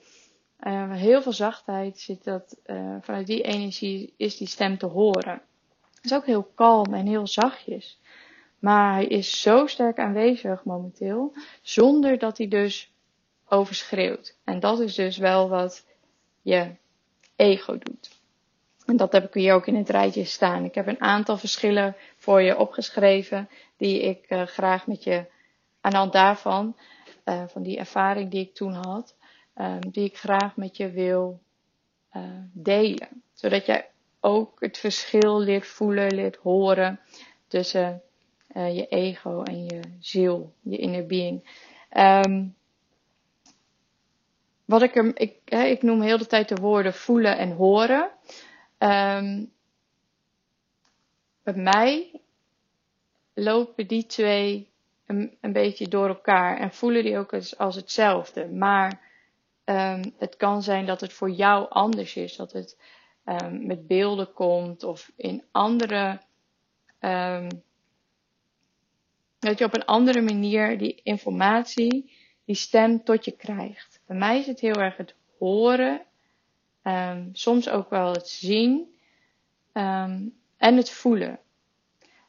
uh, 0.64 0.92
heel 0.92 1.22
veel 1.22 1.34
zachtheid 1.34 2.00
zit 2.00 2.24
dat, 2.24 2.58
uh, 2.66 2.96
vanuit 3.02 3.28
die 3.28 3.42
energie 3.42 4.14
is 4.18 4.38
die 4.38 4.48
stem 4.48 4.78
te 4.78 4.86
horen. 4.86 5.42
Het 5.96 6.06
is 6.06 6.14
ook 6.14 6.26
heel 6.26 6.52
kalm 6.56 6.94
en 6.94 7.08
heel 7.08 7.28
zachtjes. 7.28 8.00
Maar 8.60 8.94
hij 8.94 9.06
is 9.06 9.42
zo 9.42 9.68
sterk 9.68 10.00
aanwezig 10.00 10.64
momenteel, 10.64 11.34
zonder 11.62 12.18
dat 12.18 12.38
hij 12.38 12.48
dus 12.48 12.92
overschreeuwt. 13.48 14.38
En 14.44 14.60
dat 14.60 14.80
is 14.80 14.96
dus 14.96 15.18
wel 15.18 15.50
wat 15.50 15.86
je 16.42 16.76
ego 17.36 17.78
doet. 17.78 18.10
En 18.86 18.98
dat 18.98 19.12
heb 19.12 19.26
ik 19.26 19.34
hier 19.34 19.54
ook 19.54 19.68
in 19.68 19.76
het 19.76 19.90
rijtje 19.90 20.24
staan. 20.24 20.64
Ik 20.64 20.76
heb 20.76 20.88
een 20.88 21.02
aantal 21.02 21.38
verschillen 21.38 21.96
voor 22.18 22.42
je 22.42 22.58
opgeschreven, 22.58 23.50
die 23.78 24.02
ik 24.02 24.26
uh, 24.30 24.42
graag 24.42 24.88
met 24.88 25.04
je 25.04 25.26
aan 25.82 25.92
de 25.92 25.98
hand 25.98 26.14
daarvan, 26.14 26.76
van 27.48 27.64
die 27.64 27.78
ervaring 27.78 28.32
die 28.32 28.42
ik 28.42 28.54
toen 28.54 28.74
had, 28.74 29.16
um, 29.60 29.92
die 29.92 30.04
ik 30.04 30.18
graag 30.18 30.56
met 30.56 30.78
je 30.78 30.92
wil 30.92 31.40
uh, 32.16 32.24
delen. 32.54 33.24
Zodat 33.34 33.66
jij 33.66 33.90
ook 34.20 34.60
het 34.60 34.78
verschil 34.78 35.40
leert 35.40 35.68
voelen, 35.68 36.16
leert 36.16 36.36
horen 36.36 37.00
tussen 37.48 38.02
uh, 38.56 38.76
je 38.76 38.88
ego 38.88 39.44
en 39.44 39.66
je 39.66 39.80
ziel, 40.00 40.54
je 40.62 40.78
inner 40.78 41.06
being. 41.06 41.66
Um, 41.98 42.56
wat 44.66 44.82
ik, 44.82 44.96
er, 44.96 45.20
ik, 45.20 45.36
ik 45.46 45.82
noem 45.82 46.02
heel 46.02 46.18
de 46.18 46.26
tijd 46.26 46.50
de 46.50 46.56
woorden 46.56 46.94
voelen 46.94 47.38
en 47.38 47.52
horen. 47.52 48.10
Um, 48.78 49.52
bij 51.44 51.54
mij 51.56 52.12
lopen 53.34 53.88
die 53.88 54.06
twee 54.06 54.70
een, 55.06 55.38
beetje 55.42 55.88
door 55.88 56.08
elkaar 56.08 56.58
en 56.58 56.72
voelen 56.72 57.04
die 57.04 57.18
ook 57.18 57.34
als 57.58 57.76
hetzelfde. 57.76 58.48
Maar 58.48 59.07
Um, 59.70 60.14
het 60.18 60.36
kan 60.36 60.64
zijn 60.64 60.86
dat 60.86 61.02
het 61.02 61.14
voor 61.14 61.30
jou 61.30 61.70
anders 61.70 62.16
is, 62.16 62.36
dat 62.36 62.52
het 62.52 62.78
um, 63.26 63.66
met 63.66 63.88
beelden 63.88 64.34
komt 64.34 64.84
of 64.84 65.12
in 65.16 65.44
andere. 65.52 66.22
Um, 67.00 67.48
dat 69.40 69.58
je 69.58 69.66
op 69.66 69.74
een 69.74 69.86
andere 69.86 70.22
manier 70.22 70.78
die 70.78 71.00
informatie, 71.04 72.12
die 72.46 72.56
stem 72.56 73.04
tot 73.04 73.26
je 73.26 73.32
krijgt. 73.32 74.02
Bij 74.06 74.18
mij 74.18 74.40
is 74.40 74.48
het 74.48 74.60
heel 74.60 74.76
erg 74.76 74.98
het 74.98 75.16
horen, 75.38 76.02
soms 77.32 77.70
ook 77.70 77.90
wel 77.90 78.12
het 78.14 78.28
zien 78.28 78.96
en 79.72 80.34
het 80.58 80.90
voelen. 80.90 81.40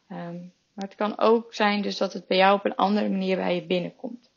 maar 0.06 0.84
het 0.86 0.94
kan 0.94 1.18
ook 1.18 1.54
zijn 1.54 1.82
dus 1.82 1.96
dat 1.96 2.12
het 2.12 2.26
bij 2.26 2.36
jou 2.36 2.58
op 2.58 2.64
een 2.64 2.76
andere 2.76 3.08
manier 3.08 3.36
bij 3.36 3.54
je 3.54 3.66
binnenkomt. 3.66 4.30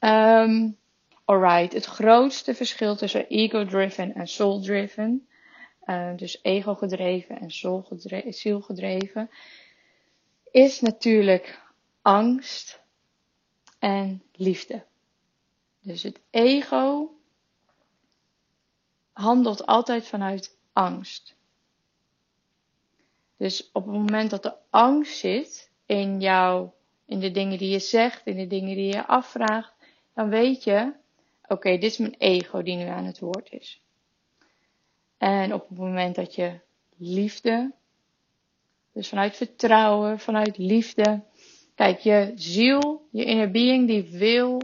Um, 0.00 0.80
Alright, 1.24 1.72
het 1.72 1.84
grootste 1.84 2.54
verschil 2.54 2.96
tussen 2.96 3.26
ego-driven 3.28 4.14
en 4.14 4.28
soul-driven, 4.28 5.28
uh, 5.86 6.16
dus 6.16 6.38
ego-gedreven 6.42 7.40
en 7.40 7.50
ziel-gedreven, 8.32 9.30
is 10.50 10.80
natuurlijk 10.80 11.60
angst 12.02 12.80
en 13.78 14.22
liefde. 14.32 14.84
Dus 15.80 16.02
het 16.02 16.20
ego 16.30 17.16
handelt 19.12 19.66
altijd 19.66 20.06
vanuit 20.06 20.58
angst. 20.72 21.36
Dus 23.36 23.70
op 23.72 23.84
het 23.84 23.94
moment 23.94 24.30
dat 24.30 24.44
er 24.44 24.56
angst 24.70 25.18
zit 25.18 25.70
in 25.86 26.20
jou, 26.20 26.70
in 27.04 27.20
de 27.20 27.30
dingen 27.30 27.58
die 27.58 27.70
je 27.70 27.78
zegt, 27.78 28.26
in 28.26 28.36
de 28.36 28.46
dingen 28.46 28.76
die 28.76 28.92
je 28.92 29.06
afvraagt, 29.06 29.74
dan 30.14 30.28
weet 30.28 30.64
je 30.64 30.92
oké, 31.52 31.70
dit 31.70 31.90
is 31.90 31.98
mijn 31.98 32.14
ego 32.18 32.62
die 32.62 32.76
nu 32.76 32.86
aan 32.86 33.04
het 33.04 33.18
woord 33.18 33.50
is. 33.50 33.82
En 35.18 35.54
op 35.54 35.68
het 35.68 35.78
moment 35.78 36.14
dat 36.14 36.34
je 36.34 36.60
liefde, 36.96 37.72
dus 38.92 39.08
vanuit 39.08 39.36
vertrouwen, 39.36 40.18
vanuit 40.18 40.58
liefde, 40.58 41.22
kijk, 41.74 41.98
je 41.98 42.32
ziel, 42.34 43.08
je 43.10 43.24
inner 43.24 43.50
being, 43.50 43.86
die 43.86 44.18
wil, 44.18 44.60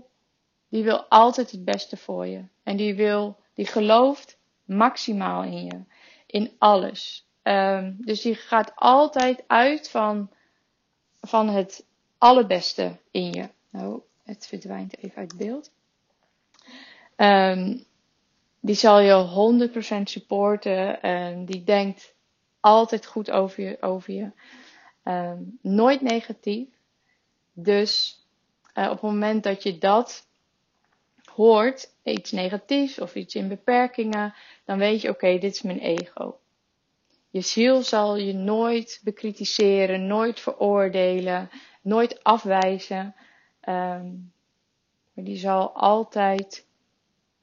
die 0.68 0.82
wil 0.82 1.04
altijd 1.04 1.50
het 1.50 1.64
beste 1.64 1.96
voor 1.96 2.26
je. 2.26 2.44
En 2.62 2.76
die 2.76 2.94
wil, 2.94 3.36
die 3.54 3.66
gelooft 3.66 4.38
maximaal 4.64 5.42
in 5.42 5.64
je, 5.64 5.80
in 6.26 6.52
alles. 6.58 7.26
Um, 7.42 7.96
dus 8.00 8.20
die 8.20 8.34
gaat 8.34 8.72
altijd 8.74 9.44
uit 9.46 9.90
van, 9.90 10.30
van 11.20 11.48
het 11.48 11.86
allerbeste 12.18 12.96
in 13.10 13.32
je. 13.32 13.48
Nou, 13.70 14.00
het 14.22 14.46
verdwijnt 14.46 14.98
even 14.98 15.16
uit 15.16 15.36
beeld. 15.36 15.70
Um, 17.20 17.84
die 18.60 18.74
zal 18.74 19.00
je 19.00 19.68
100% 19.98 20.02
supporten. 20.02 21.02
En 21.02 21.44
die 21.44 21.64
denkt 21.64 22.14
altijd 22.60 23.06
goed 23.06 23.30
over 23.30 23.64
je. 23.64 23.76
Over 23.80 24.14
je. 24.14 24.30
Um, 25.04 25.58
nooit 25.62 26.00
negatief. 26.00 26.68
Dus 27.52 28.22
uh, 28.74 28.84
op 28.84 28.90
het 28.90 29.00
moment 29.00 29.42
dat 29.42 29.62
je 29.62 29.78
dat 29.78 30.26
hoort, 31.34 31.92
iets 32.02 32.30
negatiefs 32.30 33.00
of 33.00 33.14
iets 33.14 33.34
in 33.34 33.48
beperkingen, 33.48 34.34
dan 34.64 34.78
weet 34.78 35.00
je, 35.00 35.08
oké, 35.08 35.38
dit 35.38 35.54
is 35.54 35.62
mijn 35.62 35.78
ego. 35.78 36.38
Je 37.30 37.40
ziel 37.40 37.82
zal 37.82 38.16
je 38.16 38.32
nooit 38.32 39.00
bekritiseren, 39.04 40.06
nooit 40.06 40.40
veroordelen, 40.40 41.50
nooit 41.82 42.24
afwijzen. 42.24 43.14
Um, 43.68 44.32
maar 45.12 45.24
die 45.24 45.36
zal 45.36 45.70
altijd 45.72 46.66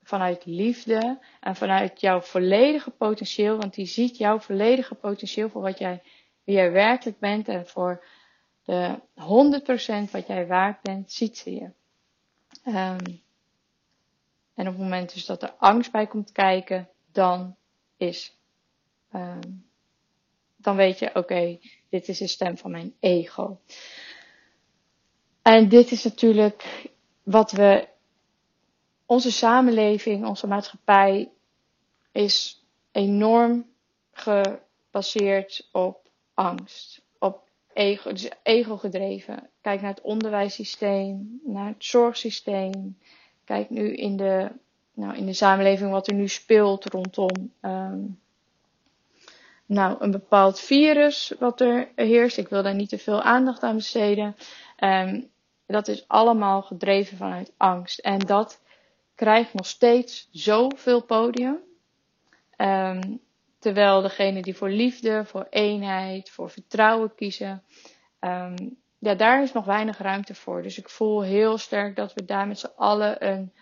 vanuit 0.06 0.46
liefde 0.46 1.20
en 1.40 1.56
vanuit 1.56 2.02
jouw 2.02 2.22
volledige 2.22 2.92
potentieel, 2.92 3.58
want 3.58 3.74
die 3.74 3.86
ziet 3.86 4.18
jouw 4.18 4.40
volledige 4.40 4.96
potentieel 4.96 5.50
voor 5.50 5.62
wat 5.62 5.78
jij, 5.78 6.02
wie 6.44 6.56
jij 6.56 6.72
werkelijk 6.72 7.20
bent 7.20 7.48
en 7.48 7.68
voor 7.68 8.06
de 8.64 9.00
100% 10.08 10.12
wat 10.12 10.28
jij 10.28 10.48
waard 10.48 10.82
bent, 10.82 11.12
ziet 11.12 11.38
ze 11.38 11.54
je. 11.54 11.70
Um, 12.66 13.22
en 14.54 14.68
op 14.68 14.74
het 14.74 14.78
moment 14.78 15.14
dus 15.14 15.26
dat 15.26 15.44
er 15.44 15.52
angst 15.58 15.92
bij 15.92 16.08
komt 16.08 16.32
kijken, 16.32 16.90
dan 17.12 17.56
is, 17.98 18.38
um, 19.14 19.66
dan 20.58 20.76
weet 20.76 21.00
je, 21.00 21.16
oké, 21.16 21.60
dit 21.90 22.08
is 22.08 22.18
de 22.18 22.28
stem 22.28 22.58
van 22.58 22.72
mijn 22.72 22.94
ego. 23.00 23.60
En 25.42 25.70
dit 25.70 25.92
is 25.92 26.04
natuurlijk 26.04 26.90
wat 27.24 27.52
we 27.52 27.88
onze 29.06 29.32
samenleving, 29.32 30.26
onze 30.26 30.48
maatschappij 30.48 31.30
is 32.12 32.64
enorm 32.92 33.66
gebaseerd 34.12 35.70
op 35.72 36.10
angst, 36.34 37.02
op 37.20 37.50
ego, 37.74 38.12
dus 38.12 38.30
ego 38.44 38.78
gedreven. 38.78 39.50
Kijk 39.62 39.82
naar 39.82 39.90
het 39.90 40.02
onderwijssysteem, 40.02 41.42
naar 41.44 41.68
het 41.68 41.86
zorgsysteem. 41.86 42.98
Kijk 43.44 43.70
nu 43.70 43.96
in 43.96 44.18
de, 44.18 44.52
nou, 44.94 45.16
in 45.16 45.26
de 45.26 45.34
samenleving 45.34 45.92
wat 45.92 46.08
er 46.08 46.14
nu 46.14 46.28
speelt 46.28 46.86
rondom 46.86 47.52
um, 47.62 48.20
nou, 49.66 49.96
een 50.00 50.12
bepaald 50.12 50.60
virus 50.60 51.34
wat 51.40 51.62
er 51.62 51.90
heerst. 51.96 52.38
Ik 52.38 52.48
wil 52.48 52.64
daar 52.64 52.76
niet 52.76 52.90
te 52.90 52.98
veel 52.98 53.22
aandacht 53.22 53.64
aan 53.64 53.76
besteden. 53.76 54.36
Um, 54.80 55.30
dat 55.66 55.88
is 55.88 56.08
allemaal 56.08 56.62
gedreven 56.62 57.18
vanuit 57.18 57.54
angst. 57.58 58.00
En 58.00 58.20
dat 58.20 58.62
krijgt 59.16 59.54
nog 59.54 59.66
steeds 59.66 60.30
zoveel 60.32 61.04
podium. 61.04 61.60
Um, 62.58 63.20
terwijl 63.60 64.02
degene 64.02 64.42
die 64.42 64.56
voor 64.56 64.70
liefde, 64.70 65.26
voor 65.26 65.48
eenheid, 65.50 66.30
voor 66.30 66.50
vertrouwen 66.50 67.16
kiezen, 67.16 67.64
um, 68.20 68.78
ja, 69.06 69.16
daar 69.16 69.42
is 69.44 69.54
nog 69.54 69.66
weinig 69.66 69.98
ruimte 69.98 70.36
voor. 70.36 70.62
Dus 70.62 70.78
ik 70.78 70.90
voel 70.90 71.22
heel 71.22 71.58
sterk 71.58 71.96
dat 71.96 72.14
we 72.14 72.26
daar 72.26 72.48
met 72.48 72.60
z'n 72.60 72.72
allen 72.76 73.28
een 73.28 73.54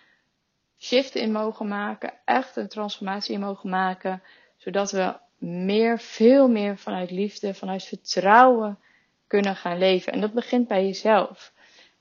shift 0.79 1.15
in 1.15 1.31
mogen 1.31 1.67
maken, 1.67 2.13
echt 2.25 2.55
een 2.55 2.67
transformatie 2.67 3.33
in 3.33 3.39
mogen 3.39 3.69
maken, 3.69 4.23
zodat 4.57 4.91
we 4.91 5.17
meer, 5.37 5.99
veel 5.99 6.47
meer 6.47 6.77
vanuit 6.77 7.11
liefde, 7.11 7.53
vanuit 7.53 7.83
vertrouwen 7.83 8.79
kunnen 9.27 9.55
gaan 9.55 9.77
leven. 9.77 10.13
En 10.13 10.21
dat 10.21 10.33
begint 10.33 10.67
bij 10.67 10.85
jezelf. 10.85 11.52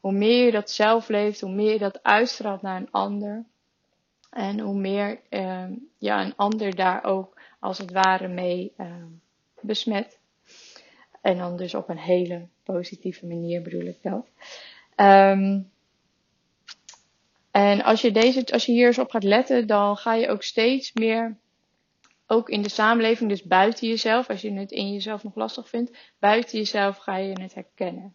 Hoe 0.03 0.13
meer 0.13 0.45
je 0.45 0.51
dat 0.51 0.71
zelf 0.71 1.09
leeft, 1.09 1.41
hoe 1.41 1.51
meer 1.51 1.73
je 1.73 1.79
dat 1.79 2.03
uitstraalt 2.03 2.63
naar 2.63 2.81
een 2.81 2.91
ander, 2.91 3.45
En 4.31 4.61
hoe 4.61 4.75
meer 4.75 5.21
uh, 5.31 5.65
ja, 5.99 6.25
een 6.25 6.37
ander 6.37 6.75
daar 6.75 7.05
ook 7.05 7.41
als 7.61 7.79
het 7.79 7.93
ware 7.93 8.29
mee 8.29 8.73
uh, 8.79 9.05
besmet. 9.61 10.19
En 11.21 11.39
dan 11.39 11.57
dus 11.57 11.75
op 11.75 11.89
een 11.89 11.99
hele 11.99 12.49
positieve 12.63 13.27
manier 13.27 13.63
bedoel 13.63 13.87
ik 13.87 14.03
dat. 14.03 14.27
Um, 14.97 15.71
en 17.51 17.83
als 17.83 18.01
je, 18.01 18.13
deze, 18.13 18.53
als 18.53 18.67
je 18.67 18.73
hier 18.73 18.87
eens 18.87 18.99
op 18.99 19.11
gaat 19.11 19.25
letten, 19.25 19.67
dan 19.67 19.97
ga 19.97 20.15
je 20.15 20.29
ook 20.29 20.43
steeds 20.43 20.93
meer, 20.93 21.37
ook 22.27 22.49
in 22.49 22.63
de 22.63 22.69
samenleving, 22.69 23.31
dus 23.31 23.43
buiten 23.43 23.89
jezelf, 23.89 24.29
als 24.29 24.41
je 24.41 24.53
het 24.53 24.71
in 24.71 24.93
jezelf 24.93 25.23
nog 25.23 25.35
lastig 25.35 25.69
vindt, 25.69 25.99
buiten 26.19 26.59
jezelf 26.59 26.97
ga 26.97 27.17
je 27.17 27.41
het 27.41 27.55
herkennen. 27.55 28.15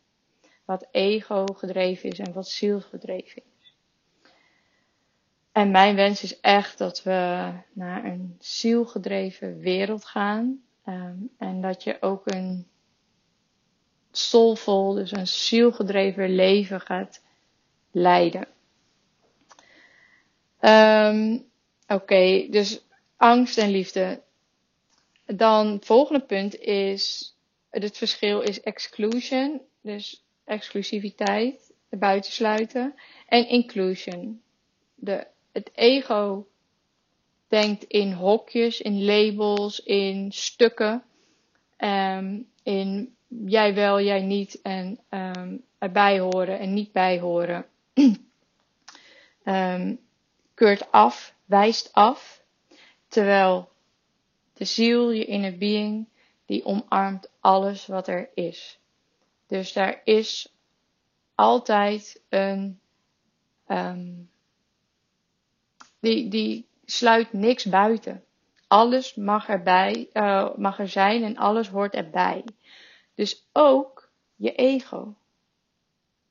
Wat 0.67 0.87
ego 0.91 1.45
gedreven 1.45 2.09
is 2.09 2.19
en 2.19 2.33
wat 2.33 2.47
ziel 2.47 2.81
gedreven 2.81 3.41
is. 3.59 3.75
En 5.51 5.71
mijn 5.71 5.95
wens 5.95 6.23
is 6.23 6.39
echt 6.39 6.77
dat 6.77 7.03
we 7.03 7.51
naar 7.73 8.05
een 8.05 8.35
zielgedreven 8.39 9.57
wereld 9.59 10.05
gaan. 10.05 10.63
Um, 10.85 11.29
en 11.37 11.61
dat 11.61 11.83
je 11.83 12.01
ook 12.01 12.21
een 12.31 12.67
soulvol, 14.11 14.93
dus 14.93 15.11
een 15.11 15.27
zielgedreven 15.27 16.35
leven 16.35 16.81
gaat 16.81 17.23
leiden. 17.91 18.47
Um, 20.59 21.47
Oké, 21.87 22.47
dus 22.49 22.85
angst 23.15 23.57
en 23.57 23.69
liefde. 23.69 24.21
Dan 25.25 25.67
het 25.67 25.85
volgende 25.85 26.25
punt 26.25 26.59
is, 26.59 27.35
het 27.69 27.97
verschil 27.97 28.41
is 28.41 28.61
exclusion, 28.61 29.61
dus 29.81 30.26
exclusiviteit, 30.47 31.73
buitensluiten, 31.89 32.95
en 33.27 33.47
inclusion. 33.47 34.41
De, 34.95 35.27
het 35.51 35.69
ego 35.73 36.47
denkt 37.47 37.83
in 37.83 38.11
hokjes, 38.11 38.81
in 38.81 39.05
labels, 39.05 39.79
in 39.79 40.31
stukken, 40.31 41.03
um, 41.77 42.47
in 42.63 43.15
jij 43.27 43.73
wel, 43.73 44.01
jij 44.01 44.21
niet 44.21 44.61
en 44.61 44.99
um, 45.09 45.63
erbij 45.77 46.19
horen 46.19 46.59
en 46.59 46.73
niet 46.73 46.91
bij 46.91 47.19
horen. 47.19 47.65
um, 49.43 49.99
keurt 50.53 50.91
af, 50.91 51.33
wijst 51.45 51.93
af, 51.93 52.43
terwijl 53.07 53.69
de 54.53 54.65
ziel, 54.65 55.11
je 55.11 55.25
inner 55.25 55.57
being, 55.57 56.07
die 56.45 56.65
omarmt 56.65 57.29
alles 57.39 57.85
wat 57.85 58.07
er 58.07 58.29
is. 58.33 58.79
Dus 59.47 59.73
daar 59.73 60.01
is 60.03 60.53
altijd 61.35 62.21
een, 62.29 62.79
um, 63.67 64.29
die, 65.99 66.27
die 66.29 66.67
sluit 66.85 67.33
niks 67.33 67.65
buiten. 67.65 68.23
Alles 68.67 69.15
mag 69.15 69.47
erbij, 69.47 70.09
uh, 70.13 70.55
mag 70.55 70.79
er 70.79 70.87
zijn 70.87 71.23
en 71.23 71.37
alles 71.37 71.67
hoort 71.67 71.93
erbij. 71.93 72.43
Dus 73.15 73.47
ook 73.53 74.11
je 74.35 74.55
ego. 74.55 75.15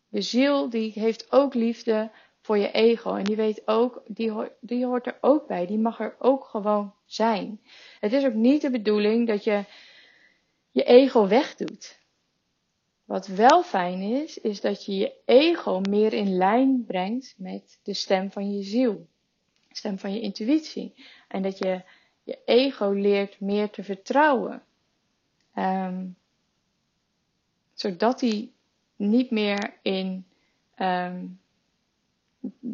De 0.08 0.20
ziel 0.22 0.70
die 0.70 0.92
heeft 0.94 1.32
ook 1.32 1.54
liefde 1.54 2.10
voor 2.40 2.58
je 2.58 2.70
ego. 2.70 3.14
En 3.14 3.24
die 3.24 3.36
weet 3.36 3.62
ook, 3.64 4.02
die, 4.06 4.32
die 4.60 4.86
hoort 4.86 5.06
er 5.06 5.18
ook 5.20 5.46
bij. 5.46 5.66
Die 5.66 5.78
mag 5.78 6.00
er 6.00 6.16
ook 6.18 6.44
gewoon 6.44 6.94
zijn. 7.04 7.60
Het 8.00 8.12
is 8.12 8.24
ook 8.24 8.34
niet 8.34 8.62
de 8.62 8.70
bedoeling 8.70 9.26
dat 9.26 9.44
je 9.44 9.64
je 10.70 10.84
ego 10.84 11.26
wegdoet. 11.28 11.98
Wat 13.06 13.26
wel 13.26 13.62
fijn 13.62 14.00
is, 14.00 14.38
is 14.38 14.60
dat 14.60 14.84
je 14.84 14.96
je 14.96 15.12
ego 15.24 15.80
meer 15.80 16.12
in 16.12 16.36
lijn 16.36 16.84
brengt 16.86 17.34
met 17.38 17.80
de 17.82 17.94
stem 17.94 18.30
van 18.30 18.52
je 18.52 18.62
ziel. 18.62 19.06
De 19.68 19.76
stem 19.76 19.98
van 19.98 20.12
je 20.12 20.20
intuïtie. 20.20 20.94
En 21.28 21.42
dat 21.42 21.58
je 21.58 21.82
je 22.22 22.38
ego 22.44 22.90
leert 22.90 23.40
meer 23.40 23.70
te 23.70 23.82
vertrouwen. 23.82 24.62
Um, 25.54 26.16
zodat 27.74 28.20
hij 28.20 28.50
niet 28.96 29.30
meer 29.30 29.78
in 29.82 30.26
um, 30.78 31.40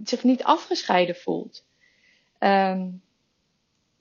zich 0.04 0.22
niet 0.22 0.44
afgescheiden 0.44 1.16
voelt. 1.16 1.64
Um, 2.38 3.02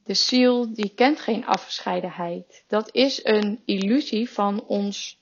de 0.03 0.13
ziel 0.13 0.73
die 0.73 0.93
kent 0.93 1.19
geen 1.19 1.45
afgescheidenheid. 1.45 2.63
Dat 2.67 2.93
is 2.93 3.25
een 3.25 3.61
illusie 3.65 4.29
van 4.29 4.63
ons, 4.65 5.20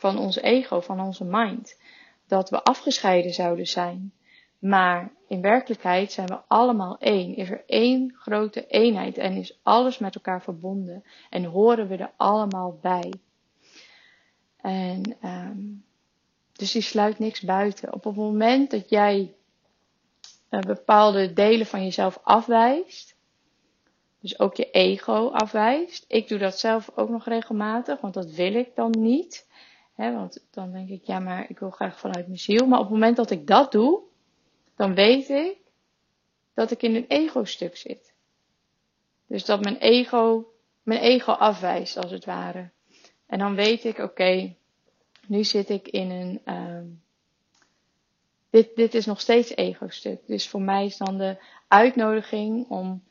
van 0.00 0.18
ons 0.18 0.36
ego, 0.36 0.80
van 0.80 1.00
onze 1.00 1.24
mind. 1.24 1.80
Dat 2.26 2.50
we 2.50 2.62
afgescheiden 2.62 3.32
zouden 3.32 3.66
zijn. 3.66 4.12
Maar 4.58 5.12
in 5.28 5.40
werkelijkheid 5.40 6.12
zijn 6.12 6.26
we 6.26 6.40
allemaal 6.46 6.98
één. 6.98 7.36
Is 7.36 7.50
er 7.50 7.62
één 7.66 8.14
grote 8.18 8.66
eenheid 8.66 9.18
en 9.18 9.32
is 9.32 9.58
alles 9.62 9.98
met 9.98 10.14
elkaar 10.14 10.42
verbonden. 10.42 11.04
En 11.30 11.44
horen 11.44 11.88
we 11.88 11.96
er 11.96 12.12
allemaal 12.16 12.78
bij. 12.80 13.12
En 14.56 15.16
um, 15.24 15.84
dus 16.52 16.72
die 16.72 16.82
sluit 16.82 17.18
niks 17.18 17.40
buiten. 17.40 17.92
Op 17.92 18.04
het 18.04 18.16
moment 18.16 18.70
dat 18.70 18.88
jij 18.88 19.34
uh, 20.50 20.60
bepaalde 20.60 21.32
delen 21.32 21.66
van 21.66 21.84
jezelf 21.84 22.20
afwijst, 22.22 23.16
dus 24.20 24.38
ook 24.38 24.56
je 24.56 24.70
ego 24.70 25.28
afwijst. 25.28 26.04
Ik 26.08 26.28
doe 26.28 26.38
dat 26.38 26.58
zelf 26.58 26.90
ook 26.94 27.08
nog 27.08 27.24
regelmatig, 27.24 28.00
want 28.00 28.14
dat 28.14 28.30
wil 28.30 28.54
ik 28.54 28.74
dan 28.74 28.94
niet. 28.98 29.48
Want 30.00 30.46
dan 30.50 30.72
denk 30.72 30.88
ik, 30.88 31.04
ja, 31.04 31.18
maar 31.18 31.44
ik 31.48 31.58
wil 31.58 31.70
graag 31.70 31.98
vanuit 31.98 32.26
mijn 32.26 32.38
ziel. 32.38 32.66
Maar 32.66 32.78
op 32.78 32.84
het 32.84 32.94
moment 32.94 33.16
dat 33.16 33.30
ik 33.30 33.46
dat 33.46 33.72
doe, 33.72 34.00
dan 34.76 34.94
weet 34.94 35.28
ik 35.28 35.56
dat 36.54 36.70
ik 36.70 36.82
in 36.82 36.94
een 36.94 37.06
ego-stuk 37.08 37.76
zit. 37.76 38.12
Dus 39.26 39.44
dat 39.44 39.60
mijn 39.60 39.76
ego, 39.76 40.52
mijn 40.82 41.00
ego 41.00 41.32
afwijst, 41.32 41.96
als 41.96 42.10
het 42.10 42.24
ware. 42.24 42.70
En 43.26 43.38
dan 43.38 43.54
weet 43.54 43.84
ik, 43.84 43.98
oké, 43.98 44.54
nu 45.26 45.44
zit 45.44 45.68
ik 45.68 45.88
in 45.88 46.10
een. 46.10 46.40
Uh, 46.44 46.92
dit, 48.50 48.76
dit 48.76 48.94
is 48.94 49.06
nog 49.06 49.20
steeds 49.20 49.56
ego-stuk. 49.56 50.26
Dus 50.26 50.48
voor 50.48 50.62
mij 50.62 50.84
is 50.84 50.96
dan 50.96 51.18
de 51.18 51.36
uitnodiging 51.68 52.68
om 52.68 53.02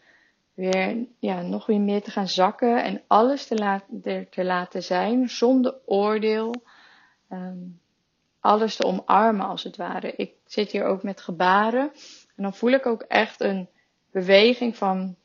weer, 0.53 1.05
ja, 1.19 1.41
nog 1.41 1.65
weer 1.65 1.81
meer 1.81 2.01
te 2.01 2.11
gaan 2.11 2.27
zakken 2.27 2.83
en 2.83 3.01
alles 3.07 3.47
te, 3.47 3.81
te 4.29 4.43
laten 4.43 4.83
zijn 4.83 5.29
zonder 5.29 5.75
oordeel. 5.85 6.53
Um, 7.29 7.79
alles 8.39 8.75
te 8.75 8.83
omarmen 8.83 9.45
als 9.45 9.63
het 9.63 9.77
ware. 9.77 10.13
Ik 10.15 10.33
zit 10.45 10.71
hier 10.71 10.85
ook 10.85 11.03
met 11.03 11.21
gebaren 11.21 11.91
en 12.35 12.43
dan 12.43 12.53
voel 12.53 12.71
ik 12.71 12.85
ook 12.85 13.01
echt 13.01 13.41
een 13.41 13.69
beweging 14.11 14.77
van 14.77 15.15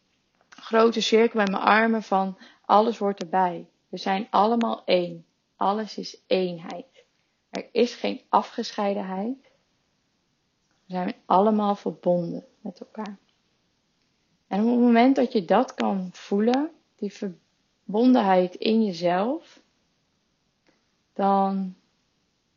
grote 0.49 1.01
cirkel 1.01 1.45
bij 1.45 1.51
mijn 1.51 1.63
armen 1.63 2.03
van 2.03 2.39
alles 2.65 2.99
wordt 2.99 3.23
erbij. 3.23 3.69
We 3.89 3.97
zijn 3.97 4.27
allemaal 4.31 4.83
één. 4.85 5.27
Alles 5.57 5.99
is 5.99 6.21
eenheid. 6.27 7.05
Er 7.51 7.69
is 7.73 7.95
geen 7.95 8.21
afgescheidenheid. 8.29 9.53
We 10.87 10.93
zijn 10.93 11.15
allemaal 11.27 11.75
verbonden 11.75 12.45
met 12.61 12.81
elkaar. 12.81 13.19
En 14.47 14.61
op 14.61 14.67
het 14.67 14.81
moment 14.81 15.17
dat 15.17 15.33
je 15.33 15.45
dat 15.45 15.75
kan 15.75 16.09
voelen, 16.13 16.71
die 16.97 17.13
verbondenheid 17.13 18.55
in 18.55 18.85
jezelf, 18.85 19.61
dan 21.13 21.75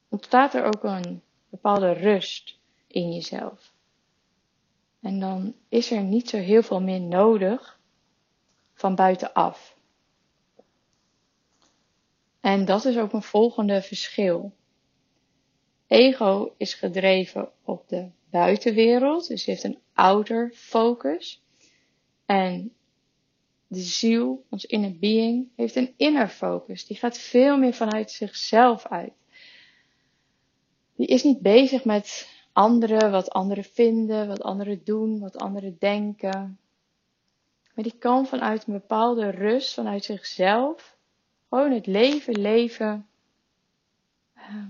ontstaat 0.09 0.53
er 0.53 0.63
ook 0.63 0.83
een 0.83 1.21
bepaalde 1.49 1.91
rust 1.91 2.59
in 2.87 3.13
jezelf. 3.13 3.73
En 5.01 5.19
dan 5.19 5.55
is 5.69 5.91
er 5.91 6.03
niet 6.03 6.29
zo 6.29 6.37
heel 6.37 6.63
veel 6.63 6.81
meer 6.81 7.01
nodig 7.01 7.79
van 8.73 8.95
buitenaf. 8.95 9.75
En 12.39 12.65
dat 12.65 12.85
is 12.85 12.97
ook 12.97 13.13
een 13.13 13.23
volgende 13.23 13.81
verschil. 13.81 14.53
Ego 15.87 16.53
is 16.57 16.73
gedreven 16.73 17.51
op 17.63 17.87
de 17.87 18.09
buitenwereld, 18.29 19.27
dus 19.27 19.45
heeft 19.45 19.63
een 19.63 19.79
outer 19.93 20.51
focus. 20.53 21.43
En 22.25 22.73
de 23.67 23.79
ziel, 23.79 24.45
ons 24.49 24.65
inner 24.65 24.97
being, 24.97 25.47
heeft 25.55 25.75
een 25.75 25.93
inner 25.97 26.27
focus. 26.27 26.85
Die 26.85 26.97
gaat 26.97 27.17
veel 27.17 27.57
meer 27.57 27.73
vanuit 27.73 28.11
zichzelf 28.11 28.87
uit. 28.87 29.13
Die 30.97 31.07
is 31.07 31.23
niet 31.23 31.41
bezig 31.41 31.85
met 31.85 32.35
anderen, 32.53 33.11
wat 33.11 33.29
anderen 33.29 33.63
vinden, 33.63 34.27
wat 34.27 34.41
anderen 34.41 34.81
doen, 34.83 35.19
wat 35.19 35.37
anderen 35.37 35.75
denken. 35.79 36.59
Maar 37.73 37.83
die 37.83 37.97
kan 37.99 38.25
vanuit 38.25 38.67
een 38.67 38.73
bepaalde 38.73 39.29
rust, 39.29 39.73
vanuit 39.73 40.03
zichzelf, 40.03 40.97
gewoon 41.49 41.71
het 41.71 41.85
leven 41.85 42.39
leven 42.39 43.07
ehm, 44.33 44.69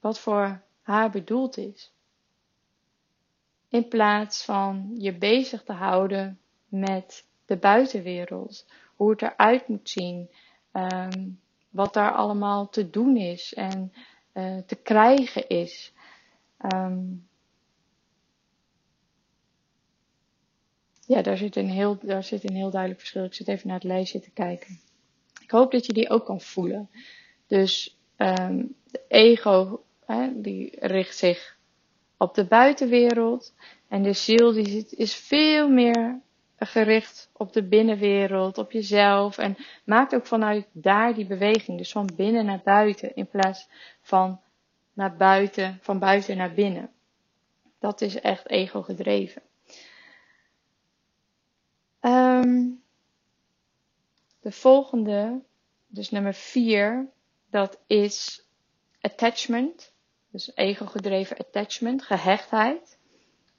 wat 0.00 0.18
voor 0.18 0.62
haar 0.82 1.10
bedoeld 1.10 1.56
is. 1.56 1.92
In 3.68 3.88
plaats 3.88 4.44
van 4.44 4.94
je 4.98 5.18
bezig 5.18 5.62
te 5.62 5.72
houden 5.72 6.38
met 6.68 7.26
de 7.44 7.56
buitenwereld, 7.56 8.66
hoe 8.96 9.10
het 9.10 9.22
eruit 9.22 9.68
moet 9.68 9.88
zien, 9.88 10.30
um, 10.72 11.40
wat 11.70 11.92
daar 11.92 12.12
allemaal 12.12 12.68
te 12.68 12.90
doen 12.90 13.16
is 13.16 13.54
en 13.54 13.92
uh, 14.34 14.58
te 14.66 14.76
krijgen 14.76 15.48
is. 15.48 15.92
Um, 16.74 17.28
ja, 21.06 21.22
daar 21.22 21.36
zit, 21.36 21.56
een 21.56 21.70
heel, 21.70 21.98
daar 22.02 22.24
zit 22.24 22.48
een 22.48 22.56
heel 22.56 22.70
duidelijk 22.70 23.00
verschil. 23.00 23.24
Ik 23.24 23.34
zit 23.34 23.48
even 23.48 23.66
naar 23.66 23.76
het 23.76 23.86
lijstje 23.86 24.20
te 24.20 24.30
kijken. 24.30 24.80
Ik 25.42 25.50
hoop 25.50 25.72
dat 25.72 25.86
je 25.86 25.92
die 25.92 26.10
ook 26.10 26.24
kan 26.24 26.40
voelen. 26.40 26.90
Dus 27.46 27.98
um, 28.16 28.74
de 28.90 29.00
ego, 29.08 29.84
hè, 30.06 30.40
die 30.40 30.76
richt 30.80 31.16
zich 31.16 31.56
op 32.16 32.34
de 32.34 32.44
buitenwereld. 32.44 33.54
En 33.88 34.02
de 34.02 34.12
ziel 34.12 34.52
die 34.52 34.68
zit, 34.68 34.92
is 34.92 35.14
veel 35.14 35.68
meer 35.68 36.20
gericht 36.58 37.30
op 37.32 37.52
de 37.52 37.62
binnenwereld, 37.62 38.58
op 38.58 38.72
jezelf. 38.72 39.38
En 39.38 39.56
maakt 39.84 40.14
ook 40.14 40.26
vanuit 40.26 40.66
daar 40.72 41.14
die 41.14 41.26
beweging. 41.26 41.78
Dus 41.78 41.92
van 41.92 42.10
binnen 42.16 42.44
naar 42.44 42.60
buiten 42.64 43.14
in 43.14 43.28
plaats 43.28 43.68
van 44.00 44.40
naar 44.92 45.16
buiten, 45.16 45.78
van 45.82 45.98
buiten 45.98 46.36
naar 46.36 46.54
binnen. 46.54 46.90
Dat 47.78 48.00
is 48.00 48.20
echt 48.20 48.48
ego 48.48 48.82
gedreven. 48.82 49.42
Um, 52.00 52.82
de 54.40 54.52
volgende, 54.52 55.42
dus 55.86 56.10
nummer 56.10 56.34
4, 56.34 57.08
dat 57.50 57.78
is 57.86 58.46
attachment. 59.00 59.92
Dus 60.30 60.50
ego-gedreven 60.54 61.36
attachment, 61.36 62.02
gehechtheid. 62.02 62.98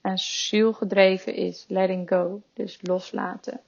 En 0.05 0.17
zielgedreven 0.17 1.33
is 1.33 1.65
letting 1.67 2.09
go, 2.09 2.41
dus 2.53 2.79
loslaten. 2.81 3.61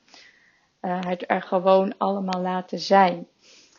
Uh, 0.81 0.99
het 0.99 1.23
er 1.27 1.41
gewoon 1.41 1.97
allemaal 1.97 2.41
laten 2.41 2.79
zijn. 2.79 3.27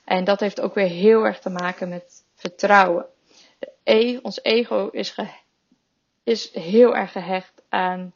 En 0.04 0.24
dat 0.24 0.40
heeft 0.40 0.60
ook 0.60 0.74
weer 0.74 0.88
heel 0.88 1.24
erg 1.24 1.38
te 1.38 1.50
maken 1.50 1.88
met 1.88 2.24
vertrouwen. 2.34 3.06
E, 3.82 4.18
ons 4.22 4.42
ego 4.42 4.88
is, 4.88 5.10
ge, 5.10 5.28
is 6.22 6.54
heel 6.54 6.96
erg 6.96 7.12
gehecht 7.12 7.62
aan 7.68 8.12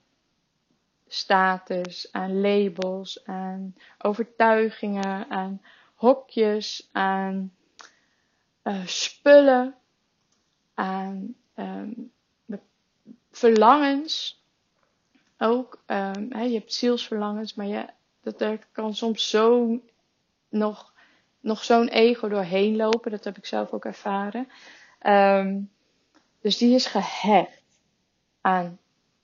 status, 1.07 2.09
aan 2.13 2.41
labels, 2.41 3.25
aan 3.25 3.75
overtuigingen, 3.99 5.31
aan 5.31 5.63
hokjes, 5.95 6.89
aan 6.93 7.53
uh, 8.65 8.87
spullen, 8.87 9.75
aan 10.75 11.35
um, 11.57 12.13
verlangens. 13.33 14.41
Ook, 15.39 15.83
um, 15.87 16.39
je 16.39 16.53
hebt 16.55 16.75
zielsverlangens, 16.75 17.55
maar 17.55 17.67
je, 17.67 17.87
dat, 18.23 18.41
er 18.41 18.67
kan 18.73 18.95
soms 18.95 19.31
zo 19.31 19.81
nog, 20.49 20.93
nog 21.41 21.65
zo'n 21.65 21.89
ego 21.89 22.29
doorheen 22.29 22.77
lopen. 22.77 23.11
Dat 23.11 23.25
heb 23.25 23.37
ik 23.37 23.47
zelf 23.47 23.71
ook 23.73 23.85
ervaren. 23.85 24.49
Um, 25.07 25.71
dus 26.41 26.57
die 26.59 26.75
is 26.75 26.87
gehecht 26.87 27.63
aan 28.41 28.79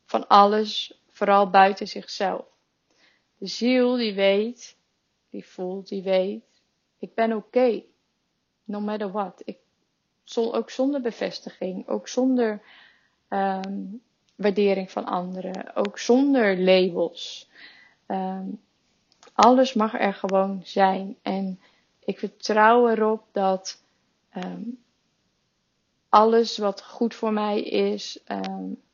van 0.05 0.29
alles 0.29 1.01
vooral 1.09 1.51
buiten 1.51 1.89
zichzelf. 1.89 2.47
De 3.39 3.47
ziel 3.47 3.97
die 3.97 4.15
weet, 4.15 4.77
die 5.31 5.47
voelt, 5.47 5.89
die 5.89 6.03
weet, 6.03 6.45
ik 6.99 7.15
ben 7.15 7.33
oké. 7.33 7.83
No 8.65 8.81
matter 8.81 9.11
what. 9.11 9.43
Ik, 9.45 9.59
ook 10.35 10.71
zonder 10.71 11.01
bevestiging, 11.01 11.89
ook 11.89 12.09
zonder 12.09 12.63
um, 13.29 14.03
waardering 14.35 14.91
van 14.91 15.05
anderen, 15.05 15.77
ook 15.77 15.99
zonder 15.99 16.59
labels. 16.59 17.49
Um, 18.07 18.61
alles 19.33 19.73
mag 19.73 20.01
er 20.01 20.15
gewoon 20.15 20.61
zijn. 20.65 21.17
En 21.23 21.61
ik 22.05 22.19
vertrouw 22.19 22.89
erop 22.89 23.23
dat 23.33 23.83
um, 24.37 24.83
alles 26.09 26.59
wat 26.59 26.85
goed 26.85 27.15
voor 27.15 27.33
mij 27.33 27.63
is 27.63 28.23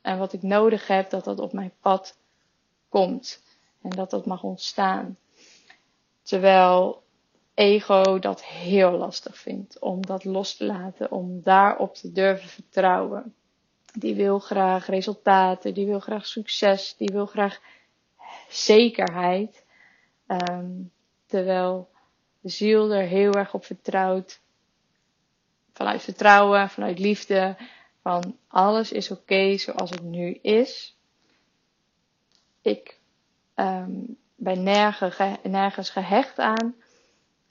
en 0.01 0.17
wat 0.17 0.33
ik 0.33 0.41
nodig 0.41 0.87
heb, 0.87 1.09
dat 1.09 1.23
dat 1.23 1.39
op 1.39 1.53
mijn 1.53 1.73
pad 1.79 2.17
komt. 2.89 3.43
En 3.81 3.89
dat 3.89 4.09
dat 4.09 4.25
mag 4.25 4.43
ontstaan. 4.43 5.17
Terwijl 6.21 7.03
ego 7.53 8.19
dat 8.19 8.43
heel 8.43 8.91
lastig 8.91 9.37
vindt 9.37 9.79
om 9.79 10.05
dat 10.05 10.23
los 10.23 10.55
te 10.55 10.65
laten, 10.65 11.11
om 11.11 11.41
daarop 11.43 11.93
te 11.95 12.11
durven 12.11 12.49
vertrouwen. 12.49 13.35
Die 13.97 14.15
wil 14.15 14.39
graag 14.39 14.87
resultaten, 14.87 15.73
die 15.73 15.85
wil 15.85 15.99
graag 15.99 16.25
succes, 16.25 16.95
die 16.97 17.09
wil 17.11 17.25
graag 17.25 17.59
zekerheid. 18.49 19.63
Um, 20.27 20.91
terwijl 21.25 21.89
de 22.39 22.49
ziel 22.49 22.91
er 22.91 23.07
heel 23.07 23.33
erg 23.33 23.53
op 23.53 23.65
vertrouwt 23.65 24.41
vanuit 25.73 26.03
vertrouwen, 26.03 26.69
vanuit 26.69 26.99
liefde, 26.99 27.57
van 28.01 28.37
alles 28.47 28.91
is 28.91 29.11
oké 29.11 29.57
zoals 29.57 29.89
het 29.89 30.03
nu 30.03 30.33
is. 30.41 30.97
Ik 32.61 32.99
um, 33.55 34.17
ben 34.35 34.63
nergens, 34.63 35.89
gehecht 35.89 36.39
aan. 36.39 36.75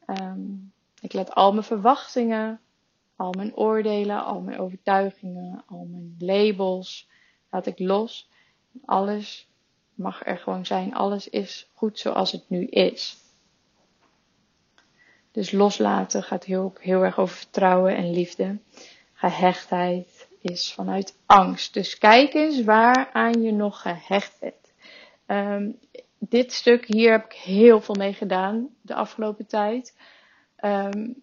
Um, 0.07 0.73
ik 1.01 1.13
let 1.13 1.35
al 1.35 1.53
mijn 1.53 1.65
verwachtingen, 1.65 2.61
al 3.17 3.33
mijn 3.33 3.57
oordelen, 3.57 4.25
al 4.25 4.41
mijn 4.41 4.59
overtuigingen, 4.59 5.65
al 5.67 5.87
mijn 5.91 6.15
labels, 6.19 7.09
laat 7.51 7.67
ik 7.67 7.79
los. 7.79 8.29
Alles 8.85 9.49
mag 9.95 10.27
er 10.27 10.39
gewoon 10.39 10.67
zijn. 10.67 10.95
Alles 10.95 11.29
is 11.29 11.71
goed 11.73 11.99
zoals 11.99 12.33
het 12.33 12.45
nu 12.49 12.67
is. 12.67 13.17
Dus 15.31 15.51
loslaten 15.51 16.23
gaat 16.23 16.45
heel, 16.45 16.73
heel 16.81 17.03
erg 17.03 17.19
over 17.19 17.37
vertrouwen 17.37 17.97
en 17.97 18.11
liefde. 18.11 18.59
Gehechtheid 19.13 20.29
is 20.41 20.73
vanuit 20.73 21.17
angst. 21.27 21.75
Dus 21.75 21.99
kijk 21.99 22.35
eens 22.35 22.65
waaraan 22.65 23.43
je 23.43 23.53
nog 23.53 23.81
gehecht 23.81 24.41
bent. 24.41 24.73
Um, 25.27 25.79
dit 26.19 26.53
stuk 26.53 26.87
hier 26.87 27.11
heb 27.11 27.25
ik 27.25 27.33
heel 27.33 27.81
veel 27.81 27.95
mee 27.95 28.13
gedaan 28.13 28.69
de 28.81 28.95
afgelopen 28.95 29.47
tijd. 29.47 29.97
Um, 30.65 31.23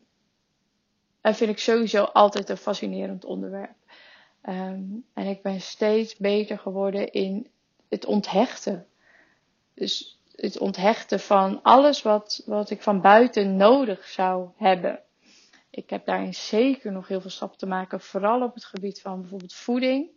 en 1.21 1.35
vind 1.35 1.49
ik 1.49 1.59
sowieso 1.59 2.03
altijd 2.03 2.49
een 2.49 2.57
fascinerend 2.57 3.25
onderwerp. 3.25 3.75
Um, 4.49 5.05
en 5.13 5.27
ik 5.27 5.41
ben 5.41 5.61
steeds 5.61 6.15
beter 6.15 6.59
geworden 6.59 7.11
in 7.11 7.47
het 7.89 8.05
onthechten. 8.05 8.87
Dus 9.73 10.19
het 10.35 10.57
onthechten 10.57 11.19
van 11.19 11.61
alles 11.61 12.01
wat, 12.01 12.43
wat 12.45 12.69
ik 12.69 12.81
van 12.81 13.01
buiten 13.01 13.55
nodig 13.55 14.07
zou 14.07 14.49
hebben. 14.55 14.99
Ik 15.69 15.89
heb 15.89 16.05
daarin 16.05 16.33
zeker 16.33 16.91
nog 16.91 17.07
heel 17.07 17.21
veel 17.21 17.29
stappen 17.29 17.57
te 17.57 17.65
maken, 17.65 18.01
vooral 18.01 18.41
op 18.41 18.53
het 18.53 18.65
gebied 18.65 19.01
van 19.01 19.19
bijvoorbeeld 19.19 19.53
voeding 19.53 20.09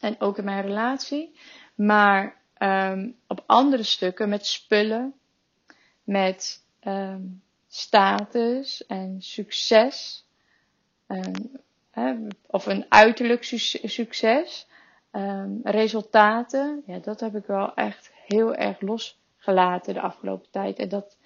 en 0.00 0.20
ook 0.20 0.38
in 0.38 0.44
mijn 0.44 0.66
relatie. 0.66 1.38
Maar 1.74 2.42
um, 2.58 3.16
op 3.26 3.42
andere 3.46 3.82
stukken 3.82 4.28
met 4.28 4.46
spullen, 4.46 5.14
met 6.02 6.64
um, 6.80 7.42
status 7.74 8.86
en 8.86 9.22
succes, 9.22 10.26
um, 11.08 11.60
hè, 11.90 12.14
of 12.46 12.66
een 12.66 12.86
uiterlijk 12.88 13.44
su 13.44 13.58
succes, 13.88 14.66
resultaten, 15.62 16.82
ja, 16.86 16.98
dat 16.98 17.20
heb 17.20 17.34
ik 17.34 17.46
wel 17.46 17.74
echt 17.74 18.10
heel 18.26 18.54
erg 18.54 18.80
losgelaten 18.80 19.94
de 19.94 20.00
afgelopen 20.00 20.50
tijd. 20.50 20.78
En 20.78 20.88
dat, 20.88 21.16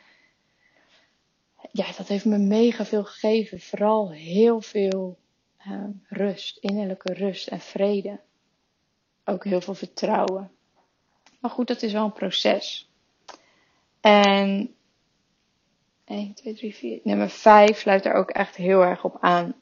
ja, 1.73 1.87
dat 1.97 2.09
heeft 2.09 2.25
me 2.25 2.39
mega 2.39 2.85
veel 2.85 3.05
gegeven. 3.05 3.61
Vooral 3.61 4.11
heel 4.11 4.61
veel 4.61 5.19
um, 5.67 6.05
rust, 6.09 6.57
innerlijke 6.57 7.13
rust 7.13 7.49
en 7.49 7.61
vrede. 7.61 8.21
Ook 9.25 9.45
heel 9.45 9.61
veel 9.61 9.75
vertrouwen. 9.75 10.51
Maar 11.41 11.51
goed, 11.51 11.67
dat 11.67 11.83
is 11.83 11.93
wel 11.93 12.05
een 12.05 12.13
proces. 12.13 12.91
En 14.01 14.75
1, 16.09 16.35
2, 16.35 16.55
3, 16.55 16.75
4. 16.75 17.01
Nummer 17.03 17.31
5 17.31 17.79
sluit 17.79 18.05
er 18.05 18.15
ook 18.15 18.31
echt 18.31 18.57
heel 18.57 18.83
erg 18.83 19.05
op 19.05 19.17
aan. 19.21 19.55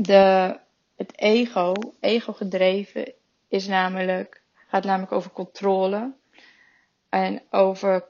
De, 0.00 0.58
het 0.96 1.18
ego, 1.18 1.72
ego 2.00 2.32
gedreven, 2.32 3.12
is 3.48 3.66
namelijk, 3.66 4.42
gaat 4.66 4.84
namelijk 4.84 5.12
over 5.12 5.30
controle 5.30 6.14
en 7.08 7.42
over 7.50 8.04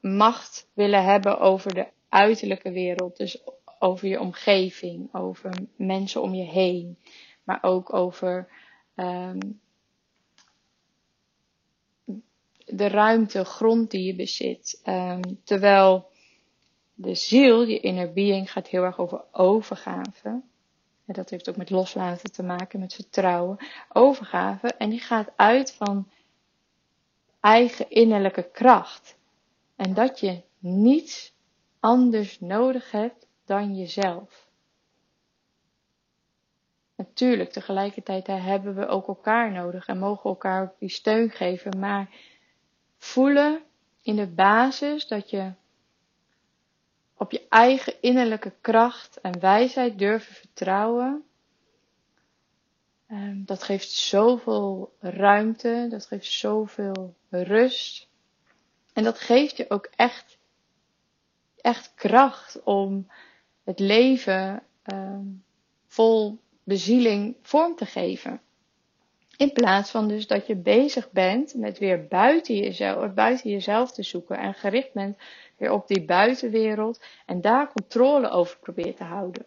macht 0.00 0.68
willen 0.72 1.04
hebben 1.04 1.38
over 1.38 1.74
de 1.74 1.86
uiterlijke 2.08 2.70
wereld. 2.70 3.16
Dus 3.16 3.42
over 3.78 4.08
je 4.08 4.20
omgeving, 4.20 5.14
over 5.14 5.50
mensen 5.76 6.22
om 6.22 6.34
je 6.34 6.44
heen, 6.44 6.98
maar 7.44 7.58
ook 7.62 7.92
over 7.94 8.48
um, 8.96 9.60
de 12.66 12.88
ruimte, 12.88 13.44
grond 13.44 13.90
die 13.90 14.04
je 14.04 14.14
bezit. 14.14 14.80
Um, 14.84 15.20
terwijl 15.44 16.10
de 16.94 17.14
ziel, 17.14 17.62
je 17.62 17.80
inner 17.80 18.12
being, 18.12 18.52
gaat 18.52 18.68
heel 18.68 18.82
erg 18.82 18.98
over 18.98 19.24
overgave. 19.32 20.42
En 21.06 21.14
dat 21.14 21.30
heeft 21.30 21.48
ook 21.48 21.56
met 21.56 21.70
loslaten 21.70 22.32
te 22.32 22.42
maken, 22.42 22.80
met 22.80 22.94
vertrouwen. 22.94 23.56
Overgave. 23.92 24.68
En 24.68 24.90
die 24.90 25.00
gaat 25.00 25.32
uit 25.36 25.72
van 25.74 26.10
eigen 27.40 27.90
innerlijke 27.90 28.50
kracht. 28.50 29.18
En 29.76 29.94
dat 29.94 30.20
je 30.20 30.42
niets 30.58 31.34
anders 31.80 32.40
nodig 32.40 32.90
hebt 32.90 33.26
dan 33.44 33.76
jezelf. 33.76 34.44
natuurlijk, 36.96 37.50
tegelijkertijd 37.50 38.26
hebben 38.26 38.74
we 38.74 38.86
ook 38.86 39.08
elkaar 39.08 39.52
nodig 39.52 39.86
en 39.86 39.98
mogen 39.98 40.30
elkaar 40.30 40.62
ook 40.62 40.78
die 40.78 40.88
steun 40.88 41.30
geven. 41.30 41.78
Maar 41.78 42.10
voelen 43.06 43.62
in 44.02 44.16
de 44.16 44.26
basis 44.26 45.06
dat 45.06 45.30
je 45.30 45.52
op 47.16 47.30
je 47.30 47.46
eigen 47.48 48.02
innerlijke 48.02 48.52
kracht 48.60 49.20
en 49.20 49.40
wijsheid 49.40 49.98
durven 49.98 50.34
vertrouwen. 50.34 51.24
Ehm, 53.06 53.44
dat 53.44 53.62
geeft 53.62 53.90
zoveel 53.90 54.96
ruimte, 55.00 55.86
dat 55.90 56.06
geeft 56.06 56.32
zoveel 56.32 57.16
rust. 57.30 58.08
En 58.92 59.04
dat 59.04 59.18
geeft 59.18 59.56
je 59.56 59.70
ook 59.70 59.88
echt, 59.96 60.38
echt 61.56 61.94
kracht 61.94 62.62
om 62.62 63.10
het 63.64 63.78
leven 63.78 64.62
ehm, 64.82 65.26
vol 65.86 66.38
bezieling 66.64 67.36
vorm 67.42 67.76
te 67.76 67.86
geven. 67.86 68.40
In 69.36 69.52
plaats 69.52 69.90
van 69.90 70.08
dus 70.08 70.26
dat 70.26 70.46
je 70.46 70.56
bezig 70.56 71.10
bent 71.10 71.54
met 71.54 71.78
weer 71.78 72.06
buiten 72.06 72.56
jezelf, 72.56 73.14
buiten 73.14 73.50
jezelf 73.50 73.92
te 73.92 74.02
zoeken 74.02 74.38
en 74.38 74.54
gericht 74.54 74.92
bent 74.92 75.16
weer 75.56 75.72
op 75.72 75.88
die 75.88 76.04
buitenwereld 76.04 77.04
en 77.26 77.40
daar 77.40 77.72
controle 77.72 78.28
over 78.28 78.58
probeert 78.58 78.96
te 78.96 79.04
houden. 79.04 79.46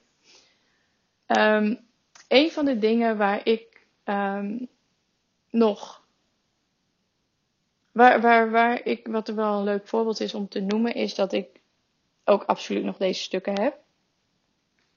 Um, 1.28 1.88
een 2.28 2.52
van 2.52 2.66
de 2.66 2.78
dingen 2.78 3.18
waar 3.18 3.48
ik 3.48 3.86
um, 4.06 4.68
nog, 5.50 6.04
waar, 7.92 8.22
waar, 8.22 8.52
waar 8.52 8.86
ik, 8.86 9.08
wat 9.08 9.28
er 9.28 9.36
wel 9.36 9.58
een 9.58 9.64
leuk 9.64 9.88
voorbeeld 9.88 10.20
is 10.20 10.34
om 10.34 10.48
te 10.48 10.60
noemen, 10.60 10.94
is 10.94 11.16
dat 11.16 11.34
ik 11.34 11.48
ook 12.24 12.44
absoluut 12.44 12.84
nog 12.84 12.98
deze 12.98 13.22
stukken 13.22 13.62
heb. 13.62 13.78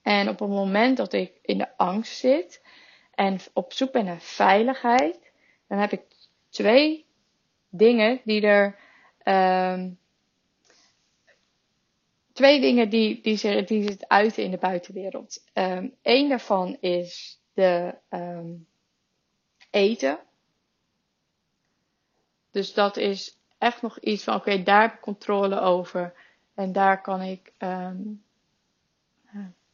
En 0.02 0.28
op 0.28 0.38
het 0.38 0.48
moment 0.48 0.96
dat 0.96 1.12
ik 1.12 1.32
in 1.42 1.58
de 1.58 1.76
angst 1.76 2.16
zit 2.16 2.61
en 3.22 3.38
op 3.52 3.72
zoek 3.72 3.92
ben 3.92 4.04
naar 4.04 4.20
veiligheid, 4.20 5.32
dan 5.66 5.78
heb 5.78 5.92
ik 5.92 6.02
twee 6.48 7.06
dingen 7.68 8.20
die 8.24 8.40
er. 8.40 8.78
Um, 9.24 10.00
twee 12.32 12.60
dingen 12.60 12.88
die, 12.88 13.20
die, 13.20 13.36
zich, 13.36 13.66
die 13.66 13.82
zich 13.82 14.08
uiten 14.08 14.42
in 14.42 14.50
de 14.50 14.58
buitenwereld. 14.58 15.44
Eén 16.02 16.28
daarvan 16.28 16.76
is 16.80 17.40
de 17.52 17.94
um, 18.10 18.66
eten. 19.70 20.18
Dus 22.50 22.74
dat 22.74 22.96
is 22.96 23.38
echt 23.58 23.82
nog 23.82 23.98
iets 23.98 24.24
van: 24.24 24.34
oké, 24.34 24.62
daar 24.62 24.80
heb 24.80 24.92
ik 24.92 25.00
controle 25.00 25.60
over. 25.60 26.14
En 26.54 26.72
daar 26.72 27.00
kan 27.00 27.20
ik. 27.20 27.52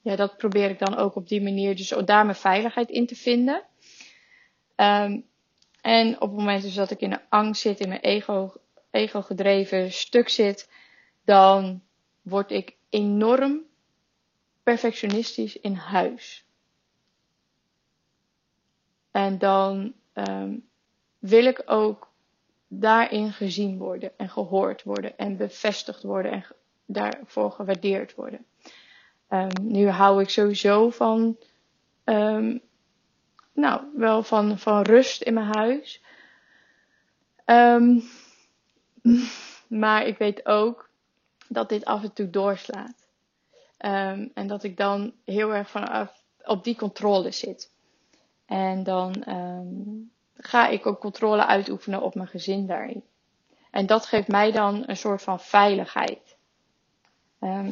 Ja, 0.00 0.16
dat 0.16 0.36
probeer 0.36 0.70
ik 0.70 0.78
dan 0.78 0.96
ook 0.96 1.14
op 1.14 1.28
die 1.28 1.42
manier, 1.42 1.76
dus 1.76 1.88
daar 1.88 2.24
mijn 2.24 2.36
veiligheid 2.36 2.88
in 2.88 3.06
te 3.06 3.16
vinden. 3.16 3.64
Um, 4.76 5.26
en 5.80 6.14
op 6.14 6.28
het 6.28 6.38
moment 6.38 6.62
dus 6.62 6.74
dat 6.74 6.90
ik 6.90 7.00
in 7.00 7.10
de 7.10 7.20
angst 7.28 7.62
zit, 7.62 7.80
in 7.80 7.88
mijn 7.88 8.00
ego, 8.00 8.52
ego 8.90 9.22
gedreven 9.22 9.92
stuk 9.92 10.28
zit, 10.28 10.70
dan 11.24 11.82
word 12.22 12.50
ik 12.50 12.76
enorm 12.90 13.62
perfectionistisch 14.62 15.56
in 15.56 15.74
huis. 15.74 16.44
En 19.10 19.38
dan 19.38 19.94
um, 20.14 20.68
wil 21.18 21.44
ik 21.44 21.62
ook 21.66 22.12
daarin 22.68 23.32
gezien 23.32 23.78
worden 23.78 24.12
en 24.16 24.28
gehoord 24.28 24.82
worden 24.82 25.18
en 25.18 25.36
bevestigd 25.36 26.02
worden 26.02 26.32
en 26.32 26.44
daarvoor 26.86 27.50
gewaardeerd 27.50 28.14
worden. 28.14 28.46
Um, 29.30 29.48
nu 29.62 29.88
hou 29.88 30.22
ik 30.22 30.28
sowieso 30.28 30.90
van, 30.90 31.36
um, 32.04 32.60
nou, 33.52 33.82
wel 33.94 34.22
van, 34.22 34.58
van 34.58 34.82
rust 34.82 35.22
in 35.22 35.34
mijn 35.34 35.54
huis. 35.56 36.02
Um, 37.44 38.02
maar 39.82 40.06
ik 40.06 40.18
weet 40.18 40.46
ook 40.46 40.90
dat 41.48 41.68
dit 41.68 41.84
af 41.84 42.02
en 42.02 42.12
toe 42.12 42.30
doorslaat. 42.30 43.06
En 44.34 44.46
dat 44.46 44.62
ik 44.62 44.76
dan 44.76 45.12
heel 45.24 45.54
erg 45.54 45.70
vanaf 45.70 46.22
op 46.44 46.64
die 46.64 46.76
controle 46.76 47.30
zit. 47.30 47.70
En 48.46 48.82
dan 48.82 49.24
ga 50.36 50.68
ik 50.68 50.86
ook 50.86 51.00
controle 51.00 51.46
uitoefenen 51.46 52.02
op 52.02 52.14
mijn 52.14 52.28
gezin 52.28 52.66
daarin. 52.66 53.04
En 53.70 53.86
dat 53.86 54.06
geeft 54.06 54.28
mij 54.28 54.52
dan 54.52 54.82
een 54.86 54.96
soort 54.96 55.22
van 55.22 55.40
veiligheid. 55.40 56.36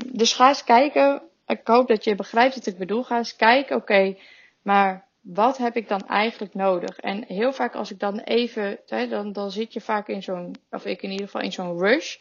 Dus 0.06 0.32
ga 0.32 0.48
eens 0.48 0.64
kijken 0.64 1.22
ik 1.46 1.60
hoop 1.64 1.88
dat 1.88 2.04
je 2.04 2.14
begrijpt 2.14 2.54
wat 2.54 2.66
ik 2.66 2.78
bedoel. 2.78 3.02
Ga 3.04 3.16
eens 3.16 3.36
kijken, 3.36 3.76
oké, 3.76 4.16
maar 4.62 5.06
wat 5.20 5.56
heb 5.56 5.76
ik 5.76 5.88
dan 5.88 6.06
eigenlijk 6.06 6.54
nodig? 6.54 6.98
En 6.98 7.24
heel 7.26 7.52
vaak 7.52 7.74
als 7.74 7.90
ik 7.90 7.98
dan 7.98 8.18
even, 8.18 8.78
dan, 8.86 9.32
dan 9.32 9.50
zit 9.50 9.72
je 9.72 9.80
vaak 9.80 10.08
in 10.08 10.22
zo'n, 10.22 10.56
of 10.70 10.84
ik 10.84 11.02
in 11.02 11.10
ieder 11.10 11.26
geval 11.26 11.40
in 11.40 11.52
zo'n 11.52 11.78
rush. 11.78 12.16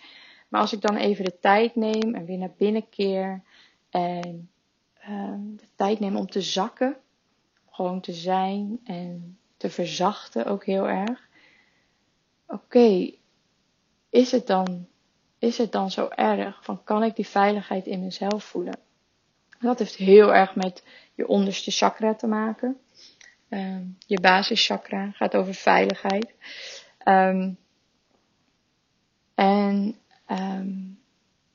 Maar 0.49 0.61
als 0.61 0.73
ik 0.73 0.81
dan 0.81 0.95
even 0.95 1.25
de 1.25 1.39
tijd 1.39 1.75
neem 1.75 2.15
en 2.15 2.25
weer 2.25 2.37
naar 2.37 2.53
binnen 2.57 2.89
keer 2.89 3.43
en 3.89 4.49
uh, 5.09 5.33
de 5.37 5.67
tijd 5.75 5.99
neem 5.99 6.15
om 6.15 6.27
te 6.27 6.41
zakken, 6.41 6.97
gewoon 7.71 8.01
te 8.01 8.13
zijn 8.13 8.79
en 8.83 9.37
te 9.57 9.69
verzachten 9.69 10.45
ook 10.45 10.65
heel 10.65 10.87
erg. 10.87 11.27
Oké, 12.47 13.11
is 14.09 14.31
het 14.31 14.47
dan, 14.47 14.87
is 15.39 15.57
het 15.57 15.71
dan 15.71 15.91
zo 15.91 16.07
erg? 16.07 16.63
Van 16.63 16.83
kan 16.83 17.03
ik 17.03 17.15
die 17.15 17.27
veiligheid 17.27 17.85
in 17.85 17.99
mezelf 17.99 18.43
voelen? 18.43 18.84
Dat 19.59 19.79
heeft 19.79 19.95
heel 19.95 20.33
erg 20.33 20.55
met 20.55 20.83
je 21.15 21.27
onderste 21.27 21.71
chakra 21.71 22.15
te 22.15 22.27
maken. 22.27 22.79
Um, 23.49 23.97
je 24.07 24.19
basischakra 24.19 25.11
gaat 25.11 25.35
over 25.35 25.53
veiligheid. 25.53 26.33
Um, 27.07 27.57
en, 29.35 29.95
um, 30.31 30.99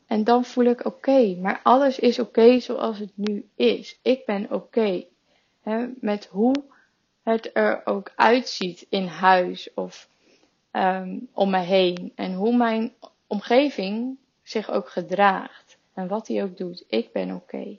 en 0.07 0.25
dan 0.25 0.45
voel 0.45 0.65
ik 0.65 0.85
oké, 0.85 1.37
maar 1.37 1.61
alles 1.63 1.99
is 1.99 2.19
oké 2.19 2.61
zoals 2.61 2.99
het 2.99 3.13
nu 3.15 3.49
is. 3.55 3.99
Ik 4.03 4.25
ben 4.27 4.53
oké. 4.53 5.05
Met 6.01 6.27
hoe 6.27 6.65
het 7.23 7.51
er 7.53 7.87
ook 7.87 8.13
uitziet 8.17 8.87
in 8.89 9.07
huis 9.07 9.75
of 9.75 10.09
om 11.33 11.51
me 11.51 11.59
heen. 11.59 12.13
En 12.15 12.35
hoe 12.35 12.57
mijn 12.57 12.93
omgeving 13.27 14.19
zich 14.43 14.71
ook 14.71 14.89
gedraagt. 14.89 15.79
En 15.95 16.09
wat 16.09 16.29
hij 16.29 16.43
ook 16.43 16.57
doet. 16.57 16.85
Ik 16.89 17.13
ben 17.13 17.35
oké. 17.35 17.79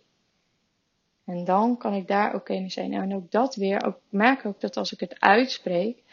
En 1.31 1.45
dan 1.45 1.77
kan 1.77 1.93
ik 1.93 2.07
daar 2.07 2.35
oké 2.35 2.53
mee 2.53 2.69
zijn. 2.69 2.93
En 2.93 3.15
ook 3.15 3.31
dat 3.31 3.55
weer, 3.55 3.85
ook, 3.85 3.97
merk 4.09 4.45
ook 4.45 4.59
dat 4.59 4.77
als 4.77 4.91
ik 4.93 4.99
het 4.99 5.19
uitspreek, 5.19 6.03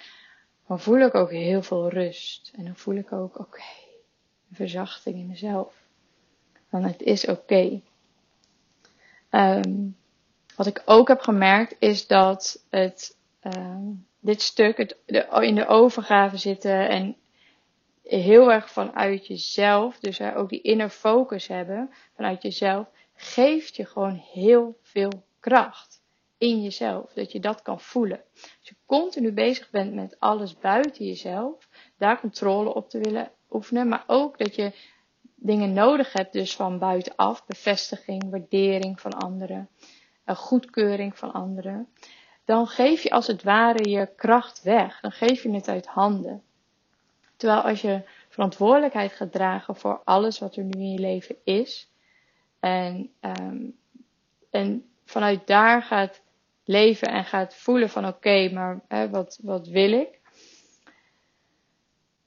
dan 0.66 0.81
voel 0.81 0.98
ik 0.98 1.14
ook 1.14 1.31
heel 1.31 1.62
veel 1.62 1.88
rust. 1.88 2.52
En 2.57 2.64
dan 2.64 2.76
voel 2.76 2.94
ik 2.94 3.12
ook 3.12 3.38
oké, 3.38 3.62
verzachting 4.52 5.16
in 5.16 5.26
mezelf. 5.26 5.74
Want 6.68 6.85
het 6.85 7.02
is 7.02 7.26
oké. 7.26 7.81
Um, 9.31 9.96
wat 10.57 10.66
ik 10.66 10.83
ook 10.85 11.09
heb 11.09 11.20
gemerkt 11.20 11.76
is 11.78 12.07
dat 12.07 12.64
het, 12.70 13.16
um, 13.42 14.07
dit 14.20 14.42
stuk, 14.42 14.76
het, 14.76 14.96
de, 15.07 15.26
in 15.40 15.54
de 15.54 15.66
overgave 15.66 16.37
zitten 16.37 16.88
en 16.88 17.16
heel 18.02 18.52
erg 18.52 18.70
vanuit 18.70 19.26
jezelf, 19.26 19.98
dus 19.98 20.20
ook 20.20 20.48
die 20.48 20.61
inner 20.61 20.88
focus 20.88 21.46
hebben 21.46 21.90
vanuit 22.14 22.42
jezelf, 22.42 22.88
geeft 23.20 23.76
je 23.76 23.85
gewoon 23.85 24.22
heel 24.33 24.78
veel 24.83 25.24
kracht 25.40 26.02
in 26.38 26.62
jezelf. 26.62 27.12
Dat 27.12 27.33
je 27.33 27.40
dat 27.40 27.62
kan 27.62 27.81
voelen. 27.81 28.20
Als 28.35 28.68
je 28.68 28.74
continu 28.87 29.33
bezig 29.33 29.70
bent 29.70 29.94
met 29.94 30.16
alles 30.18 30.59
buiten 30.59 31.07
jezelf, 31.07 31.68
daar 31.96 32.20
controle 32.20 32.74
op 32.74 32.90
te 32.90 32.98
willen 32.98 33.31
oefenen, 33.50 33.88
maar 33.88 34.04
ook 34.07 34.38
dat 34.38 34.54
je 34.54 34.72
dingen 35.35 35.72
nodig 35.72 36.12
hebt, 36.12 36.33
dus 36.33 36.57
van 36.57 36.78
buitenaf, 36.78 37.46
bevestiging, 37.46 38.31
waardering 38.31 39.00
van 39.00 39.12
anderen, 39.12 39.68
een 40.24 40.37
goedkeuring 40.37 41.18
van 41.18 41.33
anderen, 41.33 41.88
dan 42.48 42.66
geef 42.66 43.02
je 43.02 43.11
als 43.11 43.26
het 43.26 43.42
ware 43.42 43.88
je 43.88 44.14
kracht 44.16 44.62
weg. 44.62 45.00
Dan 45.00 45.12
geef 45.12 45.42
je 45.42 45.50
het 45.50 45.68
uit 45.68 45.87
handen. 45.87 46.42
Terwijl 47.37 47.61
als 47.61 47.81
je 47.81 48.02
verantwoordelijkheid 48.28 49.12
gaat 49.12 49.33
dragen 49.33 49.76
voor 49.76 50.00
alles 50.04 50.38
wat 50.38 50.57
er 50.57 50.64
nu 50.64 50.70
in 50.70 50.92
je 50.92 50.98
leven 50.98 51.37
is, 51.44 51.88
en, 52.61 53.11
um, 53.21 53.77
en 54.51 54.85
vanuit 55.05 55.47
daar 55.47 55.83
gaat 55.83 56.23
leven 56.64 57.09
en 57.09 57.25
gaat 57.25 57.55
voelen 57.55 57.90
van 57.90 58.07
oké, 58.07 58.51
maar 58.53 58.81
hè, 58.88 59.11
wat, 59.11 59.38
wat 59.42 59.68
wil 59.68 59.92
ik? 59.92 60.21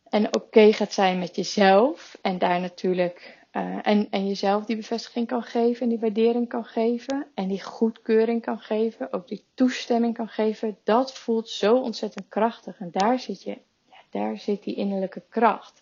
En 0.09 0.35
oké 0.35 0.73
gaat 0.73 0.93
zijn 0.93 1.19
met 1.19 1.35
jezelf 1.35 2.17
en 2.21 2.37
daar 2.37 2.59
natuurlijk 2.59 3.41
uh, 3.51 3.77
en, 3.81 4.07
en 4.09 4.27
jezelf 4.27 4.65
die 4.65 4.75
bevestiging 4.75 5.27
kan 5.27 5.43
geven 5.43 5.81
en 5.81 5.89
die 5.89 5.99
waardering 5.99 6.47
kan 6.47 6.65
geven 6.65 7.27
en 7.33 7.47
die 7.47 7.63
goedkeuring 7.63 8.41
kan 8.41 8.59
geven, 8.59 9.13
ook 9.13 9.27
die 9.27 9.43
toestemming 9.53 10.13
kan 10.13 10.27
geven, 10.27 10.77
dat 10.83 11.13
voelt 11.13 11.49
zo 11.49 11.77
ontzettend 11.77 12.27
krachtig 12.27 12.79
en 12.79 12.89
daar 12.91 13.19
zit 13.19 13.43
je, 13.43 13.57
ja, 13.89 13.97
daar 14.09 14.37
zit 14.37 14.63
die 14.63 14.75
innerlijke 14.75 15.23
kracht. 15.29 15.81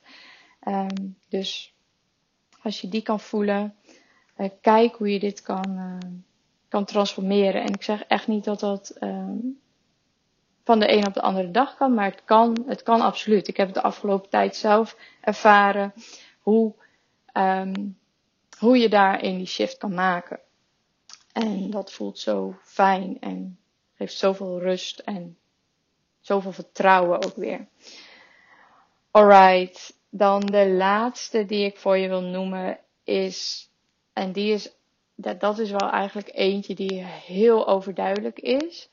Um, 0.67 1.17
dus 1.29 1.73
als 2.61 2.81
je 2.81 2.87
die 2.87 3.01
kan 3.01 3.19
voelen, 3.19 3.75
uh, 4.39 4.49
kijk 4.61 4.95
hoe 4.95 5.13
je 5.13 5.19
dit 5.19 5.41
kan, 5.41 5.65
uh, 5.69 6.11
kan 6.67 6.85
transformeren. 6.85 7.61
En 7.61 7.73
ik 7.73 7.83
zeg 7.83 8.03
echt 8.03 8.27
niet 8.27 8.43
dat 8.43 8.59
dat 8.59 8.89
ehm, 8.89 9.37
van 10.63 10.79
de 10.79 10.91
een 10.91 11.07
op 11.07 11.13
de 11.13 11.21
andere 11.21 11.51
dag 11.51 11.75
kan, 11.75 11.93
maar 11.93 12.11
het 12.11 12.23
kan, 12.25 12.63
het 12.67 12.83
kan 12.83 13.01
absoluut. 13.01 13.47
Ik 13.47 13.57
heb 13.57 13.65
het 13.65 13.75
de 13.75 13.81
afgelopen 13.81 14.29
tijd 14.29 14.55
zelf 14.55 14.97
ervaren 15.21 15.93
hoe, 16.39 16.73
ehm, 17.25 17.87
hoe 18.59 18.77
je 18.77 18.89
daarin 18.89 19.37
die 19.37 19.45
shift 19.45 19.77
kan 19.77 19.93
maken. 19.93 20.39
En 21.31 21.69
dat 21.69 21.91
voelt 21.91 22.19
zo 22.19 22.55
fijn 22.63 23.17
en 23.19 23.59
geeft 23.95 24.17
zoveel 24.17 24.59
rust 24.59 24.99
en 24.99 25.37
zoveel 26.19 26.51
vertrouwen 26.51 27.23
ook 27.25 27.35
weer. 27.35 27.67
Alright, 29.11 29.97
dan 30.09 30.39
de 30.45 30.69
laatste 30.69 31.45
die 31.45 31.65
ik 31.65 31.77
voor 31.77 31.97
je 31.97 32.07
wil 32.07 32.21
noemen 32.21 32.79
is, 33.03 33.68
en 34.19 34.31
die 34.31 34.53
is, 34.53 34.71
dat, 35.15 35.39
dat 35.39 35.59
is 35.59 35.71
wel 35.71 35.89
eigenlijk 35.89 36.29
eentje 36.33 36.75
die 36.75 37.03
heel 37.05 37.67
overduidelijk 37.67 38.39
is. 38.39 38.89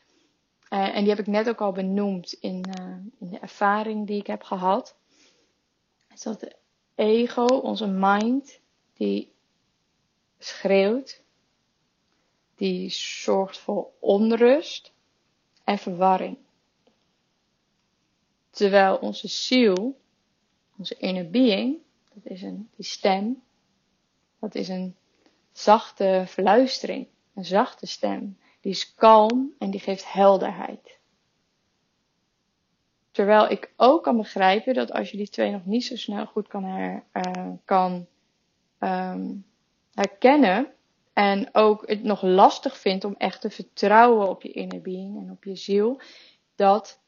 Uh, 0.70 0.96
en 0.96 1.00
die 1.00 1.08
heb 1.08 1.18
ik 1.18 1.26
net 1.26 1.48
ook 1.48 1.60
al 1.60 1.72
benoemd 1.72 2.32
in, 2.32 2.64
uh, 2.80 2.96
in 3.18 3.28
de 3.28 3.38
ervaring 3.38 4.06
die 4.06 4.20
ik 4.20 4.26
heb 4.26 4.42
gehad. 4.42 4.96
Is 6.14 6.22
dat 6.22 6.40
de 6.40 6.56
ego, 6.94 7.44
onze 7.44 7.86
mind, 7.86 8.60
die 8.94 9.32
schreeuwt, 10.38 11.22
die 12.54 12.90
zorgt 12.90 13.58
voor 13.58 13.90
onrust 13.98 14.92
en 15.64 15.78
verwarring. 15.78 16.38
Terwijl 18.50 18.96
onze 18.96 19.28
ziel, 19.28 19.98
onze 20.78 20.96
inner 20.96 21.30
being, 21.30 21.76
dat 22.14 22.32
is 22.32 22.42
een, 22.42 22.68
die 22.76 22.86
stem, 22.86 23.42
dat 24.38 24.54
is 24.54 24.68
een 24.68 24.96
zachte 25.58 26.24
fluistering, 26.28 27.08
een 27.34 27.44
zachte 27.44 27.86
stem. 27.86 28.38
Die 28.60 28.72
is 28.72 28.94
kalm 28.94 29.54
en 29.58 29.70
die 29.70 29.80
geeft 29.80 30.12
helderheid. 30.12 30.98
Terwijl 33.10 33.50
ik 33.50 33.72
ook 33.76 34.02
kan 34.02 34.16
begrijpen 34.16 34.74
dat 34.74 34.92
als 34.92 35.10
je 35.10 35.16
die 35.16 35.28
twee 35.28 35.50
nog 35.50 35.64
niet 35.64 35.84
zo 35.84 35.96
snel 35.96 36.26
goed 36.26 36.48
kan, 36.48 36.64
uh, 36.64 37.48
kan 37.64 38.06
um, 38.80 39.44
herkennen, 39.94 40.76
en 41.16 41.48
ook 41.52 41.88
het 41.88 42.02
nog 42.02 42.22
lastig 42.22 42.78
vindt 42.78 43.04
om 43.04 43.14
echt 43.18 43.40
te 43.40 43.50
vertrouwen 43.50 44.28
op 44.28 44.42
je 44.42 44.52
inner 44.52 44.80
being 44.80 45.16
en 45.16 45.30
op 45.30 45.44
je 45.44 45.56
ziel, 45.56 46.00
dat 46.56 47.00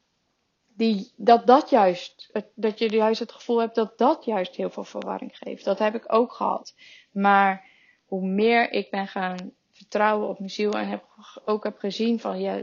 die, 0.75 1.13
dat, 1.17 1.47
dat 1.47 1.71
juist, 1.71 2.31
dat 2.55 2.79
je 2.79 2.91
juist 2.91 3.21
het 3.21 3.33
gevoel 3.33 3.59
hebt 3.59 3.75
dat 3.75 3.99
dat 3.99 4.25
juist 4.25 4.57
heel 4.57 4.71
veel 4.71 4.85
verwarring 4.85 5.37
geeft. 5.37 5.65
Dat 5.65 5.79
heb 5.79 5.95
ik 5.95 6.13
ook 6.13 6.33
gehad. 6.33 6.75
Maar 7.13 7.67
hoe 8.09 8.27
meer 8.27 8.73
ik 8.73 8.91
ben 8.91 9.07
gaan 9.07 9.53
vertrouwen 9.71 10.29
op 10.29 10.39
mijn 10.39 10.51
ziel 10.51 10.73
en 10.73 10.89
heb, 10.89 11.05
ook 11.45 11.65
heb 11.65 11.79
gezien 11.79 12.21
van, 12.21 12.41
ja, 12.41 12.63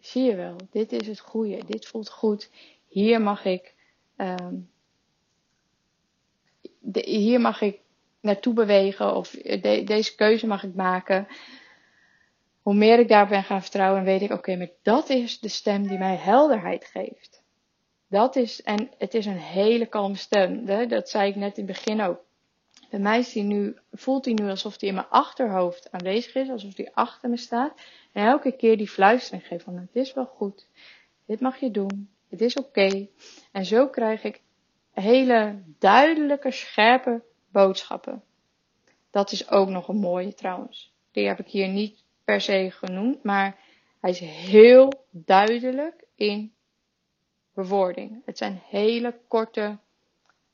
zie 0.00 0.22
je 0.22 0.34
wel, 0.34 0.56
dit 0.70 0.92
is 0.92 1.06
het 1.06 1.20
goede, 1.20 1.64
dit 1.66 1.86
voelt 1.86 2.10
goed, 2.10 2.50
hier 2.88 3.20
mag 3.20 3.44
ik, 3.44 3.74
um, 4.16 4.70
de, 6.78 7.00
hier 7.06 7.40
mag 7.40 7.60
ik 7.60 7.80
naartoe 8.20 8.54
bewegen 8.54 9.16
of 9.16 9.30
deze 9.84 10.14
keuze 10.14 10.46
mag 10.46 10.62
ik 10.62 10.74
maken. 10.74 11.26
Hoe 12.62 12.74
meer 12.74 12.98
ik 12.98 13.08
daar 13.08 13.28
ben 13.28 13.44
gaan 13.44 13.62
vertrouwen, 13.62 14.04
weet 14.04 14.22
ik, 14.22 14.32
oké, 14.32 14.56
maar 14.56 14.70
dat 14.82 15.08
is 15.08 15.40
de 15.40 15.48
stem 15.48 15.86
die 15.86 15.98
mij 15.98 16.16
helderheid 16.16 16.84
geeft. 16.84 17.42
Dat 18.08 18.36
is, 18.36 18.62
en 18.62 18.90
het 18.98 19.14
is 19.14 19.26
een 19.26 19.38
hele 19.38 19.86
kalme 19.86 20.16
stem. 20.16 20.66
Hè? 20.66 20.86
Dat 20.86 21.08
zei 21.08 21.30
ik 21.30 21.36
net 21.36 21.58
in 21.58 21.66
het 21.66 21.74
begin 21.74 22.00
ook. 22.00 22.20
Bij 22.90 22.98
mij 22.98 23.26
die 23.32 23.42
nu, 23.42 23.76
voelt 23.92 24.24
hij 24.24 24.34
nu 24.34 24.48
alsof 24.48 24.80
hij 24.80 24.88
in 24.88 24.94
mijn 24.94 25.08
achterhoofd 25.08 25.92
aanwezig 25.92 26.34
is, 26.34 26.48
alsof 26.48 26.76
hij 26.76 26.90
achter 26.94 27.30
me 27.30 27.36
staat. 27.36 27.80
En 28.12 28.26
elke 28.26 28.56
keer 28.56 28.76
die 28.76 28.88
fluistering 28.88 29.46
geeft 29.46 29.64
van, 29.64 29.76
het 29.76 29.96
is 29.96 30.12
wel 30.12 30.26
goed, 30.26 30.66
dit 31.26 31.40
mag 31.40 31.56
je 31.56 31.70
doen, 31.70 32.10
het 32.28 32.40
is 32.40 32.54
oké. 32.56 33.08
En 33.52 33.64
zo 33.64 33.88
krijg 33.88 34.24
ik 34.24 34.42
hele 34.92 35.62
duidelijke, 35.78 36.50
scherpe 36.50 37.22
boodschappen. 37.48 38.22
Dat 39.10 39.32
is 39.32 39.50
ook 39.50 39.68
nog 39.68 39.88
een 39.88 40.00
mooie 40.00 40.34
trouwens. 40.34 40.92
Die 41.10 41.26
heb 41.26 41.38
ik 41.38 41.48
hier 41.48 41.68
niet 41.68 42.04
per 42.24 42.40
se 42.40 42.70
genoemd, 42.70 43.22
maar 43.22 43.58
hij 44.00 44.10
is 44.10 44.18
heel 44.20 45.06
duidelijk 45.10 46.04
in 46.14 46.52
bewoording. 47.54 48.22
Het 48.24 48.38
zijn 48.38 48.60
hele 48.68 49.20
korte, 49.28 49.78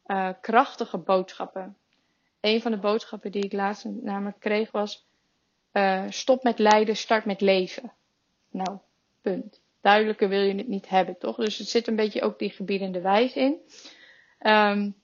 uh, 0.07 0.31
krachtige 0.41 0.99
boodschappen. 0.99 1.77
Een 2.47 2.61
van 2.61 2.71
de 2.71 2.79
boodschappen 2.79 3.33
die 3.33 3.45
ik 3.45 3.53
laatst 3.53 3.85
namelijk 3.85 4.41
kreeg 4.41 4.71
was: 4.71 5.07
uh, 5.73 6.05
stop 6.09 6.43
met 6.43 6.59
lijden, 6.59 6.97
start 6.97 7.25
met 7.25 7.41
leven. 7.41 7.93
Nou, 8.51 8.79
punt. 9.23 9.61
Duidelijker 9.81 10.29
wil 10.29 10.41
je 10.41 10.55
het 10.55 10.69
niet 10.69 10.89
hebben, 10.89 11.19
toch? 11.19 11.37
Dus 11.37 11.59
het 11.59 11.69
zit 11.69 11.87
een 11.87 11.97
beetje 11.97 12.23
ook 12.23 12.39
die 12.39 12.51
gebiedende 12.51 13.01
wijs 13.01 13.35
in. 13.35 13.61
Um, 14.41 14.95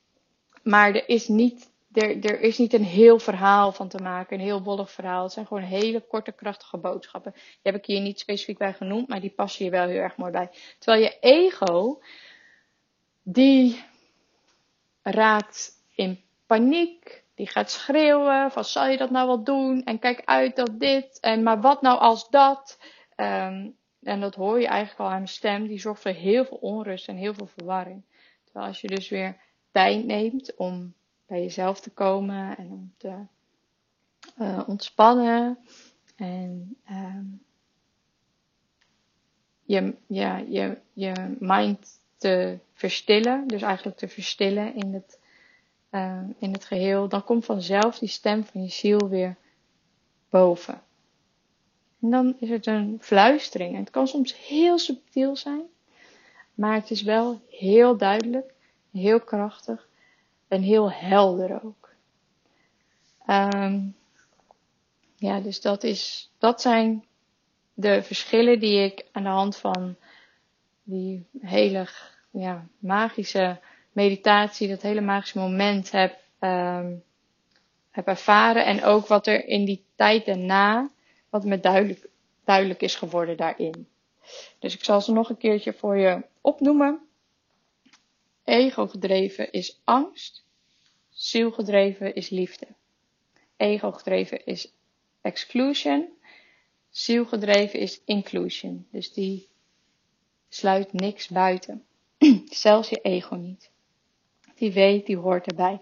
maar 0.62 0.94
er 0.94 1.08
is 1.08 1.28
niet 1.28 1.70
er, 1.92 2.24
er 2.24 2.40
is 2.40 2.58
niet 2.58 2.72
een 2.72 2.84
heel 2.84 3.18
verhaal 3.18 3.72
van 3.72 3.88
te 3.88 4.02
maken, 4.02 4.38
een 4.38 4.44
heel 4.44 4.62
wollig 4.62 4.90
verhaal. 4.90 5.22
Het 5.22 5.32
zijn 5.32 5.46
gewoon 5.46 5.62
hele 5.62 6.00
korte, 6.00 6.32
krachtige 6.32 6.78
boodschappen. 6.78 7.32
Die 7.32 7.42
heb 7.62 7.74
ik 7.74 7.86
hier 7.86 8.00
niet 8.00 8.20
specifiek 8.20 8.58
bij 8.58 8.72
genoemd, 8.72 9.08
maar 9.08 9.20
die 9.20 9.30
passen 9.30 9.62
hier 9.62 9.72
wel 9.72 9.88
heel 9.88 10.00
erg 10.00 10.16
mooi 10.16 10.32
bij. 10.32 10.50
Terwijl 10.78 11.02
je 11.02 11.18
ego, 11.20 12.02
die 13.22 13.84
raakt 15.02 15.70
in 15.94 16.20
paniek, 16.46 17.21
die 17.34 17.48
gaat 17.48 17.70
schreeuwen 17.70 18.50
van 18.50 18.64
zal 18.64 18.88
je 18.88 18.96
dat 18.96 19.10
nou 19.10 19.26
wel 19.26 19.44
doen? 19.44 19.84
En 19.84 19.98
kijk 19.98 20.22
uit 20.24 20.56
dat 20.56 20.80
dit, 20.80 21.20
en 21.20 21.42
maar 21.42 21.60
wat 21.60 21.82
nou 21.82 21.98
als 21.98 22.30
dat? 22.30 22.78
Um, 23.16 23.76
en 24.02 24.20
dat 24.20 24.34
hoor 24.34 24.60
je 24.60 24.66
eigenlijk 24.66 25.00
al 25.00 25.06
aan 25.06 25.12
mijn 25.12 25.28
stem, 25.28 25.66
die 25.66 25.80
zorgt 25.80 26.02
voor 26.02 26.10
heel 26.10 26.44
veel 26.44 26.56
onrust 26.56 27.08
en 27.08 27.16
heel 27.16 27.34
veel 27.34 27.46
verwarring. 27.46 28.02
Terwijl 28.44 28.66
als 28.66 28.80
je 28.80 28.88
dus 28.88 29.08
weer 29.08 29.36
tijd 29.70 30.04
neemt 30.04 30.56
om 30.56 30.94
bij 31.26 31.40
jezelf 31.40 31.80
te 31.80 31.90
komen 31.90 32.56
en 32.56 32.70
om 32.70 32.94
te 32.96 33.26
uh, 34.38 34.62
ontspannen. 34.66 35.58
En 36.16 36.76
um, 36.90 37.42
je, 39.62 39.94
ja, 40.06 40.36
je, 40.36 40.78
je 40.92 41.36
mind 41.38 42.00
te 42.16 42.58
verstillen. 42.72 43.46
Dus 43.46 43.62
eigenlijk 43.62 43.96
te 43.96 44.08
verstillen 44.08 44.74
in 44.74 44.94
het, 44.94 45.20
uh, 45.92 46.18
in 46.38 46.52
het 46.52 46.64
geheel. 46.64 47.08
Dan 47.08 47.24
komt 47.24 47.44
vanzelf 47.44 47.98
die 47.98 48.08
stem 48.08 48.44
van 48.44 48.62
je 48.62 48.70
ziel 48.70 49.08
weer 49.08 49.36
boven. 50.30 50.82
En 52.00 52.10
dan 52.10 52.36
is 52.40 52.48
het 52.48 52.66
een 52.66 52.98
fluistering. 53.00 53.76
Het 53.76 53.90
kan 53.90 54.06
soms 54.06 54.46
heel 54.46 54.78
subtiel 54.78 55.36
zijn. 55.36 55.62
Maar 56.54 56.74
het 56.74 56.90
is 56.90 57.02
wel 57.02 57.40
heel 57.48 57.96
duidelijk, 57.96 58.54
heel 58.92 59.20
krachtig 59.20 59.88
en 60.48 60.62
heel 60.62 60.92
helder 60.92 61.64
ook. 61.64 61.90
Um, 63.26 63.96
ja, 65.16 65.40
dus 65.40 65.60
dat, 65.60 65.82
is, 65.82 66.30
dat 66.38 66.60
zijn 66.60 67.04
de 67.74 68.02
verschillen 68.02 68.60
die 68.60 68.84
ik 68.84 69.06
aan 69.12 69.22
de 69.22 69.28
hand 69.28 69.56
van 69.56 69.96
die 70.82 71.26
hele 71.40 71.88
ja, 72.30 72.66
magische 72.78 73.60
meditatie, 73.92 74.68
dat 74.68 74.82
hele 74.82 75.00
magische 75.00 75.38
moment 75.38 75.90
heb, 75.90 76.18
um, 76.40 77.02
heb 77.90 78.06
ervaren. 78.06 78.64
En 78.64 78.84
ook 78.84 79.06
wat 79.06 79.26
er 79.26 79.46
in 79.46 79.64
die 79.64 79.84
tijd 79.94 80.26
daarna, 80.26 80.90
wat 81.30 81.44
me 81.44 81.60
duidelijk, 81.60 82.08
duidelijk 82.44 82.82
is 82.82 82.94
geworden 82.94 83.36
daarin. 83.36 83.88
Dus 84.58 84.74
ik 84.74 84.84
zal 84.84 85.00
ze 85.00 85.12
nog 85.12 85.30
een 85.30 85.36
keertje 85.36 85.72
voor 85.72 85.96
je 85.96 86.24
opnoemen. 86.40 87.00
Ego 88.44 88.86
gedreven 88.86 89.52
is 89.52 89.80
angst. 89.84 90.44
Zielgedreven 91.10 92.14
is 92.14 92.28
liefde. 92.28 92.66
Ego 93.56 93.92
gedreven 93.92 94.44
is 94.44 94.72
exclusion. 95.20 96.08
Zielgedreven 96.90 97.80
is 97.80 98.00
inclusion. 98.04 98.86
Dus 98.90 99.12
die 99.12 99.48
sluit 100.48 100.92
niks 100.92 101.28
buiten. 101.28 101.84
Zelfs 102.50 102.88
je 102.88 103.00
ego 103.00 103.34
niet. 103.34 103.71
Die 104.62 104.72
weet, 104.72 105.06
die 105.06 105.16
hoort 105.16 105.46
erbij. 105.46 105.80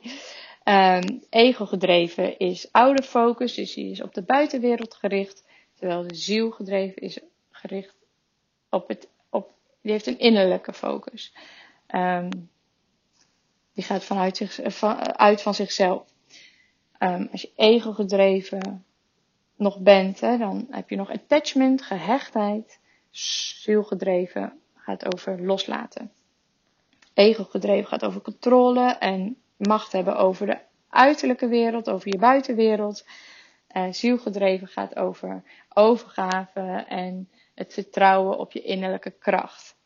Um, 0.64 1.22
ego 1.30 1.66
gedreven 1.66 2.38
is 2.38 2.72
oude 2.72 3.02
focus, 3.02 3.54
dus 3.54 3.74
die 3.74 3.90
is 3.90 4.02
op 4.02 4.14
de 4.14 4.22
buitenwereld 4.22 4.94
gericht. 4.94 5.44
Terwijl 5.74 6.06
de 6.08 6.14
ziel 6.14 6.50
gedreven 6.50 7.02
is 7.02 7.18
gericht 7.50 7.94
op 8.70 8.88
het, 8.88 9.08
op, 9.30 9.52
die 9.82 9.92
heeft 9.92 10.06
een 10.06 10.18
innerlijke 10.18 10.72
focus. 10.72 11.34
Um, 11.94 12.50
die 13.74 13.84
gaat 13.84 14.04
vanuit 14.04 14.36
zich, 14.36 14.60
eh, 14.60 14.70
van, 14.70 15.16
uit 15.18 15.42
van 15.42 15.54
zichzelf. 15.54 16.08
Um, 16.98 17.28
als 17.32 17.42
je 17.42 17.52
ego 17.56 17.92
gedreven 17.92 18.84
nog 19.56 19.80
bent, 19.80 20.20
hè, 20.20 20.38
dan 20.38 20.66
heb 20.70 20.90
je 20.90 20.96
nog 20.96 21.10
attachment, 21.10 21.82
gehechtheid. 21.82 22.78
Zielgedreven 23.10 24.60
gaat 24.74 25.14
over 25.14 25.42
loslaten. 25.42 26.12
Ego 27.20 27.44
gedreven 27.44 27.88
gaat 27.88 28.04
over 28.04 28.20
controle 28.20 28.96
en 28.98 29.36
macht 29.56 29.92
hebben 29.92 30.16
over 30.16 30.46
de 30.46 30.58
uiterlijke 30.88 31.48
wereld, 31.48 31.90
over 31.90 32.08
je 32.08 32.18
buitenwereld. 32.18 33.06
Uh, 33.76 33.92
zielgedreven 33.92 34.68
gaat 34.68 34.96
over 34.96 35.42
overgave 35.74 36.84
en 36.88 37.28
het 37.54 37.72
vertrouwen 37.72 38.38
op 38.38 38.52
je 38.52 38.62
innerlijke 38.62 39.10
kracht. 39.10 39.76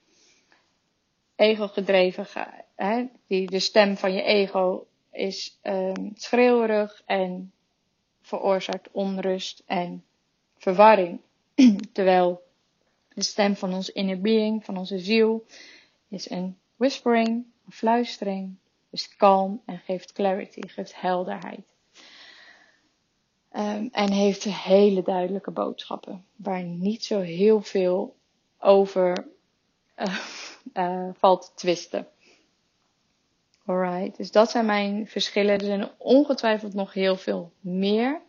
Ego 1.36 1.66
gedreven, 1.68 2.26
hè, 2.76 3.04
die, 3.26 3.50
de 3.50 3.58
stem 3.58 3.96
van 3.96 4.12
je 4.12 4.22
ego 4.22 4.86
is 5.12 5.58
um, 5.62 6.12
schreeuwerig 6.14 7.02
en 7.06 7.52
veroorzaakt 8.20 8.90
onrust 8.90 9.62
en 9.66 10.04
verwarring. 10.56 11.20
Terwijl 11.92 12.42
de 13.14 13.22
stem 13.22 13.56
van 13.56 13.74
onze 13.74 13.92
inner 13.92 14.20
being, 14.20 14.64
van 14.64 14.76
onze 14.76 14.98
ziel, 14.98 15.44
is 16.08 16.30
een 16.30 16.58
whispering, 16.84 17.46
fluistering, 17.68 18.56
is 18.90 19.16
kalm 19.16 19.62
en 19.66 19.78
geeft 19.78 20.12
clarity, 20.12 20.68
geeft 20.68 21.00
helderheid. 21.00 21.64
Um, 23.52 23.88
en 23.92 24.12
heeft 24.12 24.44
hele 24.44 25.02
duidelijke 25.02 25.50
boodschappen, 25.50 26.24
waar 26.36 26.62
niet 26.62 27.04
zo 27.04 27.20
heel 27.20 27.60
veel 27.60 28.16
over 28.58 29.26
uh, 29.98 30.18
uh, 30.74 31.08
valt 31.20 31.42
te 31.42 31.50
twisten. 31.54 32.06
Alright, 33.66 34.16
dus 34.16 34.30
dat 34.30 34.50
zijn 34.50 34.66
mijn 34.66 35.06
verschillen. 35.06 35.58
Er 35.58 35.64
zijn 35.64 35.90
ongetwijfeld 35.98 36.74
nog 36.74 36.92
heel 36.92 37.16
veel 37.16 37.52
meer. 37.60 38.20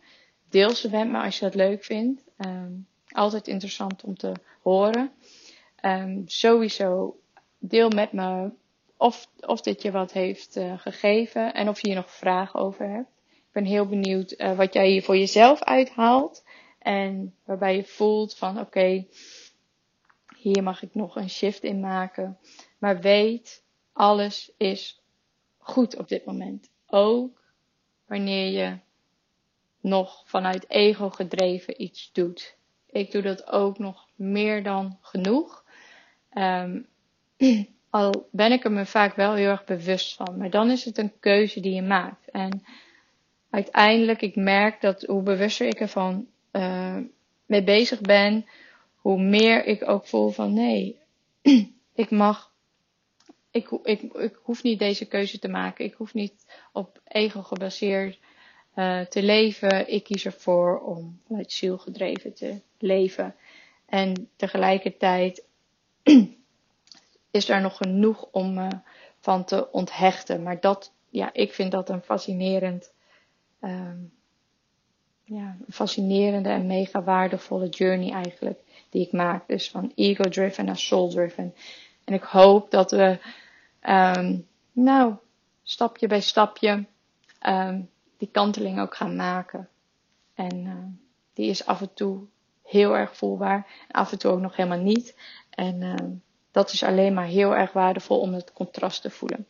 Deel 0.48 0.70
ze 0.70 0.90
met 0.90 1.08
me 1.08 1.22
als 1.22 1.38
je 1.38 1.44
dat 1.44 1.54
leuk 1.54 1.84
vindt. 1.84 2.22
Um, 2.38 2.86
altijd 3.08 3.48
interessant 3.48 4.04
om 4.04 4.16
te 4.16 4.32
horen. 4.62 5.12
Um, 5.82 6.22
sowieso 6.26 7.16
deel 7.58 7.88
met 7.88 8.12
me 8.12 8.52
of, 8.96 9.30
of 9.40 9.60
dit 9.60 9.82
je 9.82 9.90
wat 9.90 10.12
heeft 10.12 10.56
uh, 10.56 10.78
gegeven 10.78 11.54
en 11.54 11.68
of 11.68 11.80
je 11.80 11.86
hier 11.86 11.96
nog 11.96 12.10
vragen 12.10 12.60
over 12.60 12.88
hebt. 12.88 13.10
Ik 13.28 13.52
ben 13.52 13.64
heel 13.64 13.86
benieuwd 13.86 14.34
uh, 14.36 14.56
wat 14.56 14.72
jij 14.72 14.88
hier 14.88 15.02
voor 15.02 15.16
jezelf 15.16 15.62
uithaalt. 15.62 16.44
En 16.78 17.34
waarbij 17.44 17.76
je 17.76 17.84
voelt 17.84 18.36
van 18.36 18.60
oké, 18.60 19.06
hier 20.36 20.62
mag 20.62 20.82
ik 20.82 20.94
nog 20.94 21.16
een 21.16 21.30
shift 21.30 21.62
in 21.62 21.80
maken. 21.80 22.38
Maar 22.78 23.00
weet, 23.00 23.64
alles 23.92 24.52
is 24.56 25.02
goed 25.58 25.96
op 25.96 26.08
dit 26.08 26.24
moment. 26.24 26.70
Ook 26.86 27.42
wanneer 28.06 28.50
je 28.50 28.78
nog 29.80 30.22
vanuit 30.26 30.70
ego 30.70 31.10
gedreven 31.10 31.82
iets 31.82 32.12
doet. 32.12 32.56
Ik 32.86 33.10
doe 33.10 33.22
dat 33.22 33.46
ook 33.50 33.78
nog 33.78 34.08
meer 34.14 34.62
dan 34.62 34.98
genoeg. 35.00 35.64
Um, 36.32 36.88
al 37.90 38.28
ben 38.30 38.52
ik 38.52 38.64
er 38.64 38.72
me 38.72 38.86
vaak 38.86 39.14
wel 39.14 39.34
heel 39.34 39.50
erg 39.50 39.64
bewust 39.64 40.14
van. 40.14 40.36
Maar 40.36 40.50
dan 40.50 40.70
is 40.70 40.84
het 40.84 40.98
een 40.98 41.12
keuze 41.20 41.60
die 41.60 41.74
je 41.74 41.82
maakt. 41.82 42.30
En 42.30 42.64
uiteindelijk, 43.50 44.22
ik 44.22 44.36
merk 44.36 44.80
dat 44.80 45.02
hoe 45.02 45.22
bewuster 45.22 45.66
ik 45.66 45.80
ervan 45.80 46.26
uh, 46.52 46.96
mee 47.46 47.62
bezig 47.64 48.00
ben, 48.00 48.46
hoe 48.96 49.20
meer 49.20 49.64
ik 49.64 49.88
ook 49.88 50.06
voel 50.06 50.28
van 50.28 50.54
nee, 50.54 50.98
ik 51.94 52.10
mag 52.10 52.54
ik, 53.56 53.70
ik, 53.82 54.00
ik 54.02 54.38
hoef 54.42 54.62
niet 54.62 54.78
deze 54.78 55.06
keuze 55.06 55.38
te 55.38 55.48
maken. 55.48 55.84
Ik 55.84 55.94
hoef 55.94 56.14
niet 56.14 56.46
op 56.72 57.00
ego 57.04 57.42
gebaseerd 57.42 58.18
uh, 58.74 59.00
te 59.00 59.22
leven. 59.22 59.92
Ik 59.92 60.04
kies 60.04 60.24
ervoor 60.24 60.80
om 60.80 61.20
vanuit 61.26 61.52
ziel 61.52 61.78
gedreven 61.78 62.34
te 62.34 62.60
leven. 62.78 63.34
En 63.86 64.28
tegelijkertijd 64.36 65.44
is 67.36 67.48
er 67.48 67.60
nog 67.60 67.76
genoeg 67.76 68.28
om 68.30 68.58
uh, 68.58 68.68
van 69.20 69.44
te 69.44 69.72
onthechten. 69.72 70.42
Maar 70.42 70.60
dat, 70.60 70.92
ja, 71.08 71.32
ik 71.32 71.52
vind 71.52 71.72
dat 71.72 71.88
een 71.88 72.02
fascinerend, 72.02 72.92
um, 73.60 74.12
ja, 75.24 75.56
fascinerende 75.68 76.48
en 76.48 76.66
mega 76.66 77.02
waardevolle 77.02 77.68
journey 77.68 78.12
eigenlijk 78.12 78.58
die 78.90 79.06
ik 79.06 79.12
maak. 79.12 79.48
Dus 79.48 79.70
van 79.70 79.92
ego-driven 79.94 80.64
naar 80.64 80.78
soul-driven. 80.78 81.54
En 82.04 82.14
ik 82.14 82.22
hoop 82.22 82.70
dat 82.70 82.90
we 82.90 83.18
um, 83.88 84.46
nou, 84.72 85.14
stapje 85.62 86.06
bij 86.06 86.20
stapje 86.20 86.84
um, 87.46 87.90
die 88.16 88.28
kanteling 88.32 88.80
ook 88.80 88.96
gaan 88.96 89.16
maken. 89.16 89.68
En 90.34 90.56
uh, 90.64 90.74
die 91.32 91.50
is 91.50 91.66
af 91.66 91.80
en 91.80 91.94
toe 91.94 92.24
heel 92.62 92.96
erg 92.96 93.16
voelbaar. 93.16 93.66
En 93.88 93.94
af 93.94 94.12
en 94.12 94.18
toe 94.18 94.30
ook 94.30 94.40
nog 94.40 94.56
helemaal 94.56 94.82
niet. 94.82 95.16
En 95.50 95.82
dat 96.56 96.72
is 96.72 96.82
alleen 96.82 97.14
maar 97.14 97.26
heel 97.26 97.56
erg 97.56 97.72
waardevol 97.72 98.20
om 98.20 98.34
het 98.34 98.52
contrast 98.52 99.02
te 99.02 99.10
voelen. 99.10 99.46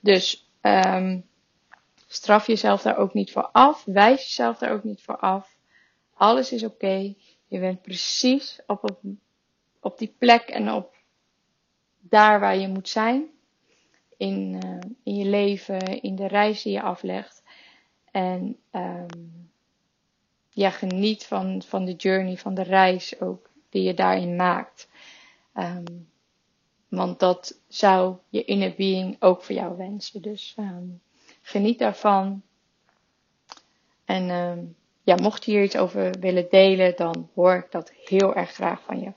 Dus 0.00 0.50
um, 0.60 1.26
straf 2.06 2.46
jezelf 2.46 2.82
daar 2.82 2.96
ook 2.96 3.14
niet 3.14 3.32
voor 3.32 3.48
af. 3.52 3.84
Wijs 3.84 4.22
jezelf 4.22 4.58
daar 4.58 4.72
ook 4.72 4.84
niet 4.84 5.02
voor 5.02 5.16
af. 5.16 5.56
Alles 6.14 6.52
is 6.52 6.64
oké. 6.64 7.14
Je 7.46 7.58
bent 7.58 7.82
precies 7.82 8.60
op, 8.66 8.98
op, 9.80 9.98
die 9.98 10.14
plek 10.18 10.42
en 10.42 10.72
op 10.72 10.94
daar 12.00 12.40
waar 12.40 12.56
je 12.56 12.68
moet 12.68 12.88
zijn 12.88 13.26
in, 14.16 14.60
uh, 14.64 14.78
in 15.02 15.14
je 15.14 15.26
leven, 15.26 16.02
in 16.02 16.16
de 16.16 16.26
reis 16.26 16.62
die 16.62 16.72
je 16.72 16.82
aflegt. 16.82 17.42
En 18.10 18.56
um, 18.72 19.48
ja, 20.48 20.70
geniet 20.70 21.24
van, 21.24 21.62
van 21.62 21.84
de 21.84 21.94
journey, 21.94 22.36
van 22.36 22.54
de 22.54 22.62
reis 22.62 23.20
ook, 23.20 23.50
die 23.68 23.82
je 23.82 23.94
daarin 23.94 24.36
maakt. 24.36 24.88
Um, 25.54 26.12
want 26.96 27.18
dat 27.18 27.60
zou 27.68 28.16
je 28.28 28.44
inner 28.44 28.74
being 28.76 29.16
ook 29.20 29.42
voor 29.42 29.54
jou 29.54 29.76
wensen. 29.76 30.22
Dus 30.22 30.54
um, 30.58 31.00
geniet 31.42 31.78
daarvan. 31.78 32.42
En 34.04 34.30
um, 34.30 34.76
ja, 35.02 35.14
mocht 35.14 35.44
je 35.44 35.50
hier 35.50 35.62
iets 35.62 35.76
over 35.76 36.10
willen 36.20 36.46
delen, 36.50 36.96
dan 36.96 37.30
hoor 37.34 37.54
ik 37.54 37.70
dat 37.70 37.92
heel 38.04 38.34
erg 38.34 38.50
graag 38.50 38.82
van 38.82 39.00
je. 39.00 39.12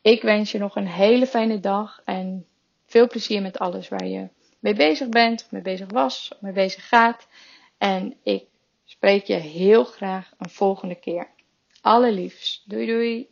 Ik 0.00 0.22
wens 0.22 0.52
je 0.52 0.58
nog 0.58 0.76
een 0.76 0.88
hele 0.88 1.26
fijne 1.26 1.60
dag 1.60 2.00
en 2.04 2.46
veel 2.86 3.06
plezier 3.06 3.42
met 3.42 3.58
alles 3.58 3.88
waar 3.88 4.06
je 4.06 4.28
mee 4.58 4.74
bezig 4.74 5.08
bent, 5.08 5.42
of 5.44 5.50
mee 5.50 5.62
bezig 5.62 5.90
was, 5.90 6.30
of 6.34 6.40
mee 6.40 6.52
bezig 6.52 6.88
gaat. 6.88 7.28
En 7.78 8.16
ik 8.22 8.44
spreek 8.84 9.24
je 9.24 9.34
heel 9.34 9.84
graag 9.84 10.32
een 10.38 10.50
volgende 10.50 10.94
keer. 10.94 11.28
Allerliefst. 11.80 12.70
Doei 12.70 12.86
doei. 12.86 13.28